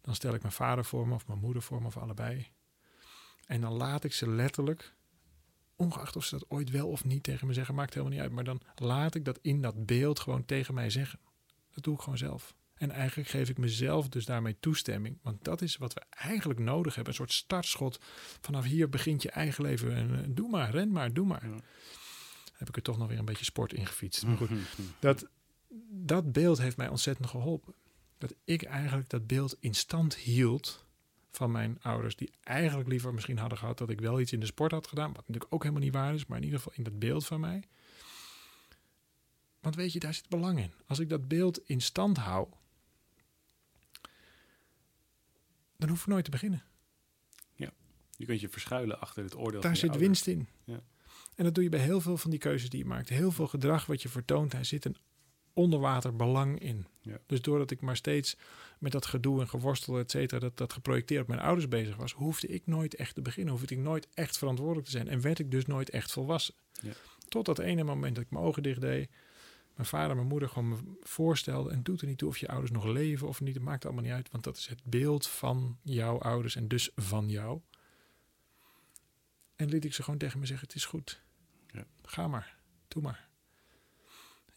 Dan 0.00 0.14
stel 0.14 0.34
ik 0.34 0.42
mijn 0.42 0.54
vader 0.54 0.84
voor 0.84 1.08
me 1.08 1.14
of 1.14 1.26
mijn 1.26 1.38
moeder 1.38 1.62
voor 1.62 1.80
me 1.80 1.86
of 1.86 1.96
allebei. 1.96 2.48
En 3.46 3.60
dan 3.60 3.72
laat 3.72 4.04
ik 4.04 4.12
ze 4.12 4.30
letterlijk, 4.30 4.94
ongeacht 5.80 6.16
of 6.16 6.24
ze 6.24 6.38
dat 6.38 6.50
ooit 6.50 6.70
wel 6.70 6.88
of 6.88 7.04
niet 7.04 7.22
tegen 7.22 7.46
me 7.46 7.52
zeggen, 7.52 7.74
maakt 7.74 7.94
helemaal 7.94 8.12
niet 8.12 8.22
uit. 8.22 8.32
Maar 8.32 8.44
dan 8.44 8.60
laat 8.74 9.14
ik 9.14 9.24
dat 9.24 9.38
in 9.42 9.60
dat 9.60 9.86
beeld 9.86 10.20
gewoon 10.20 10.44
tegen 10.44 10.74
mij 10.74 10.90
zeggen. 10.90 11.18
Dat 11.74 11.84
doe 11.84 11.94
ik 11.94 12.00
gewoon 12.00 12.18
zelf. 12.18 12.54
En 12.74 12.90
eigenlijk 12.90 13.28
geef 13.28 13.48
ik 13.48 13.58
mezelf 13.58 14.08
dus 14.08 14.24
daarmee 14.24 14.56
toestemming. 14.60 15.18
Want 15.22 15.44
dat 15.44 15.62
is 15.62 15.76
wat 15.76 15.92
we 15.92 16.02
eigenlijk 16.10 16.60
nodig 16.60 16.94
hebben. 16.94 17.12
Een 17.12 17.18
soort 17.18 17.32
startschot. 17.32 18.00
Vanaf 18.40 18.64
hier 18.64 18.88
begint 18.88 19.22
je 19.22 19.30
eigen 19.30 19.64
leven. 19.64 19.94
En, 19.94 20.14
eh, 20.14 20.28
doe 20.28 20.50
maar, 20.50 20.70
ren 20.70 20.92
maar, 20.92 21.12
doe 21.12 21.26
maar. 21.26 21.48
Ja. 21.48 21.60
Heb 22.52 22.68
ik 22.68 22.76
er 22.76 22.82
toch 22.82 22.98
nog 22.98 23.08
weer 23.08 23.18
een 23.18 23.24
beetje 23.24 23.44
sport 23.44 23.72
in 23.72 23.86
gefietst. 23.86 24.26
Maar 24.26 24.36
goed, 24.36 24.50
dat, 24.98 25.28
dat 25.90 26.32
beeld 26.32 26.58
heeft 26.58 26.76
mij 26.76 26.88
ontzettend 26.88 27.28
geholpen. 27.28 27.74
Dat 28.18 28.34
ik 28.44 28.62
eigenlijk 28.62 29.08
dat 29.08 29.26
beeld 29.26 29.56
in 29.60 29.74
stand 29.74 30.16
hield 30.16 30.84
van 31.30 31.50
mijn 31.50 31.78
ouders. 31.82 32.16
Die 32.16 32.32
eigenlijk 32.42 32.88
liever 32.88 33.14
misschien 33.14 33.38
hadden 33.38 33.58
gehad 33.58 33.78
dat 33.78 33.90
ik 33.90 34.00
wel 34.00 34.20
iets 34.20 34.32
in 34.32 34.40
de 34.40 34.46
sport 34.46 34.72
had 34.72 34.86
gedaan. 34.86 35.12
Wat 35.12 35.26
natuurlijk 35.26 35.54
ook 35.54 35.62
helemaal 35.62 35.82
niet 35.82 35.92
waar 35.92 36.14
is. 36.14 36.26
Maar 36.26 36.38
in 36.38 36.44
ieder 36.44 36.58
geval 36.58 36.74
in 36.76 36.82
dat 36.82 36.98
beeld 36.98 37.26
van 37.26 37.40
mij. 37.40 37.62
Want 39.60 39.74
weet 39.74 39.92
je, 39.92 40.00
daar 40.00 40.14
zit 40.14 40.28
belang 40.28 40.58
in. 40.58 40.72
Als 40.86 40.98
ik 40.98 41.08
dat 41.08 41.28
beeld 41.28 41.68
in 41.68 41.80
stand 41.80 42.16
hou. 42.16 42.48
Dan 45.76 45.88
hoef 45.88 46.00
ik 46.00 46.06
nooit 46.06 46.24
te 46.24 46.30
beginnen. 46.30 46.62
Je 48.20 48.26
kunt 48.26 48.40
je 48.40 48.48
verschuilen 48.48 49.00
achter 49.00 49.24
het 49.24 49.36
oordeel 49.36 49.60
Daar 49.60 49.76
zit 49.76 49.90
ouders. 49.90 50.06
winst 50.06 50.26
in. 50.26 50.46
Ja. 50.64 50.82
En 51.34 51.44
dat 51.44 51.54
doe 51.54 51.64
je 51.64 51.70
bij 51.70 51.80
heel 51.80 52.00
veel 52.00 52.16
van 52.16 52.30
die 52.30 52.38
keuzes 52.38 52.68
die 52.68 52.78
je 52.78 52.84
maakt. 52.84 53.08
Heel 53.08 53.32
veel 53.32 53.46
gedrag 53.46 53.86
wat 53.86 54.02
je 54.02 54.08
vertoont, 54.08 54.50
daar 54.50 54.64
zit 54.64 54.84
een 54.84 54.96
onderwater 55.54 56.16
belang 56.16 56.60
in. 56.60 56.86
Ja. 57.02 57.18
Dus 57.26 57.42
doordat 57.42 57.70
ik 57.70 57.80
maar 57.80 57.96
steeds 57.96 58.36
met 58.78 58.92
dat 58.92 59.06
gedoe 59.06 59.40
en 59.40 59.48
geworstel, 59.48 59.98
et 59.98 60.10
cetera, 60.10 60.40
dat, 60.40 60.56
dat 60.56 60.72
geprojecteerd 60.72 61.22
op 61.22 61.28
mijn 61.28 61.40
ouders 61.40 61.68
bezig 61.68 61.96
was, 61.96 62.12
hoefde 62.12 62.46
ik 62.46 62.66
nooit 62.66 62.94
echt 62.94 63.14
te 63.14 63.22
beginnen. 63.22 63.54
Hoefde 63.54 63.74
ik 63.74 63.80
nooit 63.80 64.08
echt 64.14 64.38
verantwoordelijk 64.38 64.86
te 64.86 64.92
zijn. 64.92 65.08
En 65.08 65.20
werd 65.20 65.38
ik 65.38 65.50
dus 65.50 65.66
nooit 65.66 65.90
echt 65.90 66.12
volwassen. 66.12 66.54
Ja. 66.80 66.92
Tot 67.28 67.46
dat 67.46 67.58
ene 67.58 67.84
moment 67.84 68.14
dat 68.14 68.24
ik 68.24 68.30
mijn 68.30 68.44
ogen 68.44 68.62
dicht 68.62 68.80
deed. 68.80 69.10
Mijn 69.74 69.88
vader 69.88 70.10
en 70.10 70.16
mijn 70.16 70.28
moeder 70.28 70.48
gewoon 70.48 70.68
me 70.68 70.76
voorstelde. 71.02 71.70
En 71.70 71.82
doet 71.82 72.00
er 72.00 72.06
niet 72.06 72.18
toe 72.18 72.28
of 72.28 72.38
je 72.38 72.48
ouders 72.48 72.70
nog 72.70 72.84
leven 72.84 73.28
of 73.28 73.40
niet. 73.40 73.54
Het 73.54 73.62
maakt 73.62 73.84
allemaal 73.84 74.02
niet 74.02 74.12
uit. 74.12 74.30
Want 74.30 74.44
dat 74.44 74.56
is 74.56 74.66
het 74.66 74.80
beeld 74.84 75.26
van 75.26 75.78
jouw 75.82 76.18
ouders 76.18 76.56
en 76.56 76.68
dus 76.68 76.90
van 76.96 77.28
jou. 77.28 77.60
En 79.56 79.68
liet 79.68 79.84
ik 79.84 79.94
ze 79.94 80.02
gewoon 80.02 80.18
tegen 80.18 80.38
me 80.40 80.46
zeggen: 80.46 80.66
Het 80.66 80.76
is 80.76 80.84
goed. 80.84 81.22
Ja. 81.66 81.86
Ga 82.02 82.28
maar. 82.28 82.58
Doe 82.88 83.02
maar. 83.02 83.29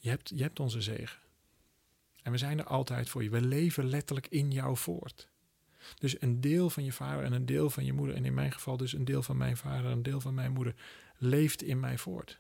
Je 0.03 0.09
hebt, 0.09 0.29
je 0.35 0.41
hebt 0.41 0.59
onze 0.59 0.81
zegen. 0.81 1.19
En 2.21 2.31
we 2.31 2.37
zijn 2.37 2.59
er 2.59 2.65
altijd 2.65 3.09
voor 3.09 3.23
je. 3.23 3.29
We 3.29 3.41
leven 3.41 3.85
letterlijk 3.85 4.27
in 4.27 4.51
jou 4.51 4.77
voort. 4.77 5.29
Dus 5.99 6.21
een 6.21 6.41
deel 6.41 6.69
van 6.69 6.83
je 6.83 6.91
vader 6.91 7.23
en 7.23 7.33
een 7.33 7.45
deel 7.45 7.69
van 7.69 7.85
je 7.85 7.93
moeder, 7.93 8.15
en 8.15 8.25
in 8.25 8.33
mijn 8.33 8.51
geval 8.51 8.77
dus 8.77 8.93
een 8.93 9.05
deel 9.05 9.23
van 9.23 9.37
mijn 9.37 9.57
vader 9.57 9.85
en 9.85 9.91
een 9.91 10.03
deel 10.03 10.21
van 10.21 10.33
mijn 10.33 10.51
moeder, 10.51 10.75
leeft 11.17 11.61
in 11.61 11.79
mij 11.79 11.97
voort. 11.97 12.37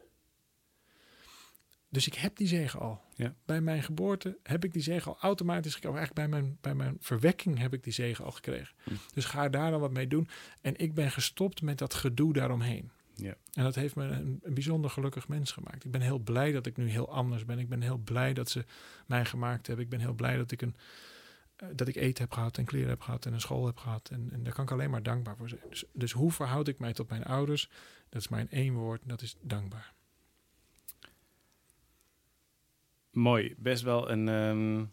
Dus 1.89 2.07
ik 2.07 2.13
heb 2.13 2.37
die 2.37 2.47
zegen 2.47 2.79
al. 2.79 3.01
Ja. 3.15 3.35
Bij 3.45 3.61
mijn 3.61 3.83
geboorte 3.83 4.37
heb 4.43 4.63
ik 4.63 4.73
die 4.73 4.81
zegen 4.81 5.11
al 5.11 5.19
automatisch 5.19 5.73
gekregen. 5.73 5.97
Eigenlijk 5.97 6.29
bij 6.29 6.39
mijn, 6.39 6.57
bij 6.61 6.75
mijn 6.75 6.97
verwekking 6.99 7.57
heb 7.57 7.73
ik 7.73 7.83
die 7.83 7.93
zegen 7.93 8.25
al 8.25 8.31
gekregen. 8.31 8.75
Hm. 8.83 8.93
Dus 9.13 9.25
ga 9.25 9.49
daar 9.49 9.71
dan 9.71 9.79
wat 9.79 9.91
mee 9.91 10.07
doen. 10.07 10.27
En 10.61 10.77
ik 10.77 10.93
ben 10.93 11.11
gestopt 11.11 11.61
met 11.61 11.77
dat 11.77 11.93
gedoe 11.93 12.33
daaromheen. 12.33 12.91
Ja. 13.15 13.35
En 13.53 13.63
dat 13.63 13.75
heeft 13.75 13.95
me 13.95 14.03
een, 14.03 14.39
een 14.43 14.53
bijzonder 14.53 14.89
gelukkig 14.89 15.27
mens 15.27 15.51
gemaakt. 15.51 15.85
Ik 15.85 15.91
ben 15.91 16.01
heel 16.01 16.19
blij 16.19 16.51
dat 16.51 16.65
ik 16.65 16.77
nu 16.77 16.89
heel 16.89 17.09
anders 17.09 17.45
ben. 17.45 17.59
Ik 17.59 17.69
ben 17.69 17.81
heel 17.81 17.97
blij 17.97 18.33
dat 18.33 18.49
ze 18.49 18.65
mij 19.07 19.25
gemaakt 19.25 19.67
hebben. 19.67 19.85
Ik 19.85 19.91
ben 19.91 19.99
heel 19.99 20.13
blij 20.13 20.37
dat 20.37 20.51
ik, 20.51 20.61
een, 20.61 20.75
eh, 21.55 21.67
dat 21.75 21.87
ik 21.87 21.95
eten 21.95 22.23
heb 22.23 22.33
gehad 22.33 22.57
en 22.57 22.65
kleren 22.65 22.89
heb 22.89 23.01
gehad 23.01 23.25
en 23.25 23.33
een 23.33 23.41
school 23.41 23.65
heb 23.65 23.77
gehad. 23.77 24.09
En, 24.09 24.29
en 24.31 24.43
daar 24.43 24.53
kan 24.53 24.63
ik 24.63 24.71
alleen 24.71 24.89
maar 24.89 25.03
dankbaar 25.03 25.37
voor 25.37 25.49
zijn. 25.49 25.61
Dus, 25.69 25.85
dus 25.93 26.11
hoe 26.11 26.31
verhoud 26.31 26.67
ik 26.67 26.79
mij 26.79 26.93
tot 26.93 27.09
mijn 27.09 27.23
ouders? 27.23 27.69
Dat 28.09 28.21
is 28.21 28.27
mijn 28.27 28.49
één 28.49 28.73
woord 28.73 29.01
en 29.01 29.07
dat 29.07 29.21
is 29.21 29.35
dankbaar. 29.41 29.93
Mooi. 33.11 33.55
Best 33.57 33.83
wel 33.83 34.11
een, 34.11 34.27
ehm, 34.27 34.85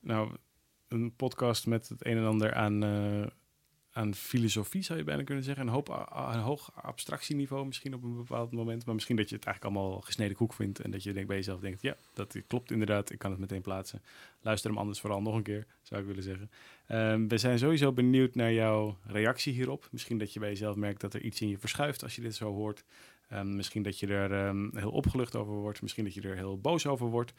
nou, 0.00 0.36
een 0.88 1.14
podcast 1.16 1.66
met 1.66 1.88
het 1.88 2.06
een 2.06 2.16
en 2.16 2.26
ander 2.26 2.54
aan, 2.54 2.82
eh, 2.82 3.26
aan 3.94 4.14
filosofie, 4.14 4.82
zou 4.82 4.98
je 4.98 5.04
bijna 5.04 5.22
kunnen 5.22 5.44
zeggen. 5.44 5.66
Een, 5.66 5.72
hoop, 5.72 5.88
een 5.88 6.38
hoog 6.38 6.72
abstractieniveau 6.74 7.66
misschien 7.66 7.94
op 7.94 8.02
een 8.02 8.16
bepaald 8.16 8.52
moment. 8.52 8.84
Maar 8.84 8.94
misschien 8.94 9.16
dat 9.16 9.28
je 9.28 9.34
het 9.34 9.44
eigenlijk 9.44 9.76
allemaal 9.76 10.00
gesneden 10.00 10.36
koek 10.36 10.52
vindt. 10.52 10.80
En 10.80 10.90
dat 10.90 11.02
je 11.02 11.12
bij 11.12 11.36
jezelf 11.36 11.60
denkt, 11.60 11.82
ja, 11.82 11.96
dat 12.14 12.36
klopt 12.46 12.70
inderdaad. 12.70 13.10
Ik 13.10 13.18
kan 13.18 13.30
het 13.30 13.40
meteen 13.40 13.60
plaatsen. 13.60 14.02
Luister 14.40 14.70
hem 14.70 14.78
anders 14.78 15.00
vooral 15.00 15.22
nog 15.22 15.34
een 15.34 15.42
keer, 15.42 15.66
zou 15.82 16.00
ik 16.00 16.06
willen 16.06 16.22
zeggen. 16.22 16.50
Ehm, 16.86 17.26
we 17.28 17.38
zijn 17.38 17.58
sowieso 17.58 17.92
benieuwd 17.92 18.34
naar 18.34 18.52
jouw 18.52 18.96
reactie 19.02 19.52
hierop. 19.52 19.88
Misschien 19.90 20.18
dat 20.18 20.32
je 20.32 20.40
bij 20.40 20.48
jezelf 20.48 20.76
merkt 20.76 21.00
dat 21.00 21.14
er 21.14 21.22
iets 21.22 21.40
in 21.40 21.48
je 21.48 21.58
verschuift 21.58 22.02
als 22.02 22.16
je 22.16 22.22
dit 22.22 22.34
zo 22.34 22.52
hoort. 22.52 22.84
Ehm, 23.28 23.56
misschien 23.56 23.82
dat 23.82 23.98
je 23.98 24.06
er 24.06 24.32
ehm, 24.32 24.76
heel 24.76 24.90
opgelucht 24.90 25.36
over 25.36 25.54
wordt. 25.54 25.82
Misschien 25.82 26.04
dat 26.04 26.14
je 26.14 26.20
er 26.20 26.36
heel 26.36 26.58
boos 26.58 26.86
over 26.86 27.06
wordt. 27.06 27.32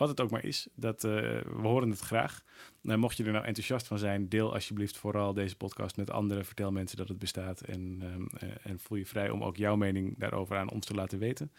Wat 0.00 0.08
het 0.08 0.20
ook 0.20 0.30
maar 0.30 0.44
is, 0.44 0.68
dat, 0.74 1.04
eh, 1.04 1.10
we 1.40 1.60
horen 1.62 1.90
het 1.90 2.00
graag. 2.00 2.42
Nou, 2.80 2.98
mocht 2.98 3.16
je 3.16 3.24
er 3.24 3.32
nou 3.32 3.44
enthousiast 3.44 3.86
van 3.86 3.98
zijn, 3.98 4.28
deel 4.28 4.54
alsjeblieft 4.54 4.96
vooral 4.96 5.32
deze 5.32 5.56
podcast 5.56 5.96
met 5.96 6.10
anderen. 6.10 6.44
Vertel 6.44 6.72
mensen 6.72 6.96
dat 6.96 7.08
het 7.08 7.18
bestaat. 7.18 7.60
En, 7.60 7.98
ehm, 8.00 8.26
eh, 8.36 8.48
en 8.62 8.78
voel 8.78 8.98
je 8.98 9.06
vrij 9.06 9.30
om 9.30 9.44
ook 9.44 9.56
jouw 9.56 9.76
mening 9.76 10.18
daarover 10.18 10.56
aan 10.56 10.70
ons 10.70 10.86
te 10.86 10.94
laten 10.94 11.18
weten. 11.18 11.52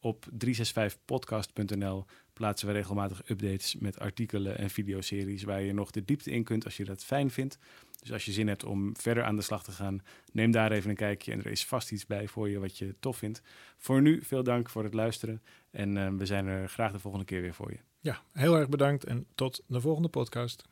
Op 0.00 0.26
365podcast.nl 0.30 2.04
plaatsen 2.32 2.68
we 2.68 2.74
regelmatig 2.74 3.28
updates 3.28 3.76
met 3.76 3.98
artikelen 3.98 4.58
en 4.58 4.70
videoseries 4.70 5.42
waar 5.42 5.62
je 5.62 5.72
nog 5.72 5.90
de 5.90 6.04
diepte 6.04 6.30
in 6.30 6.44
kunt 6.44 6.64
als 6.64 6.76
je 6.76 6.84
dat 6.84 7.04
fijn 7.04 7.30
vindt. 7.30 7.58
Dus 8.00 8.12
als 8.12 8.24
je 8.24 8.32
zin 8.32 8.48
hebt 8.48 8.64
om 8.64 8.96
verder 8.96 9.24
aan 9.24 9.36
de 9.36 9.42
slag 9.42 9.64
te 9.64 9.72
gaan, 9.72 10.02
neem 10.32 10.50
daar 10.50 10.72
even 10.72 10.90
een 10.90 10.96
kijkje. 10.96 11.32
En 11.32 11.38
er 11.38 11.50
is 11.50 11.66
vast 11.66 11.92
iets 11.92 12.06
bij 12.06 12.28
voor 12.28 12.48
je 12.48 12.58
wat 12.58 12.78
je 12.78 12.94
tof 13.00 13.16
vindt. 13.16 13.42
Voor 13.76 14.02
nu, 14.02 14.22
veel 14.22 14.42
dank 14.42 14.68
voor 14.68 14.84
het 14.84 14.94
luisteren. 14.94 15.42
En 15.70 15.96
eh, 15.96 16.08
we 16.16 16.26
zijn 16.26 16.46
er 16.46 16.68
graag 16.68 16.92
de 16.92 16.98
volgende 16.98 17.26
keer 17.26 17.40
weer 17.40 17.54
voor 17.54 17.70
je. 17.70 17.78
Ja, 18.00 18.22
heel 18.32 18.56
erg 18.56 18.68
bedankt 18.68 19.04
en 19.04 19.26
tot 19.34 19.62
de 19.66 19.80
volgende 19.80 20.08
podcast. 20.08 20.68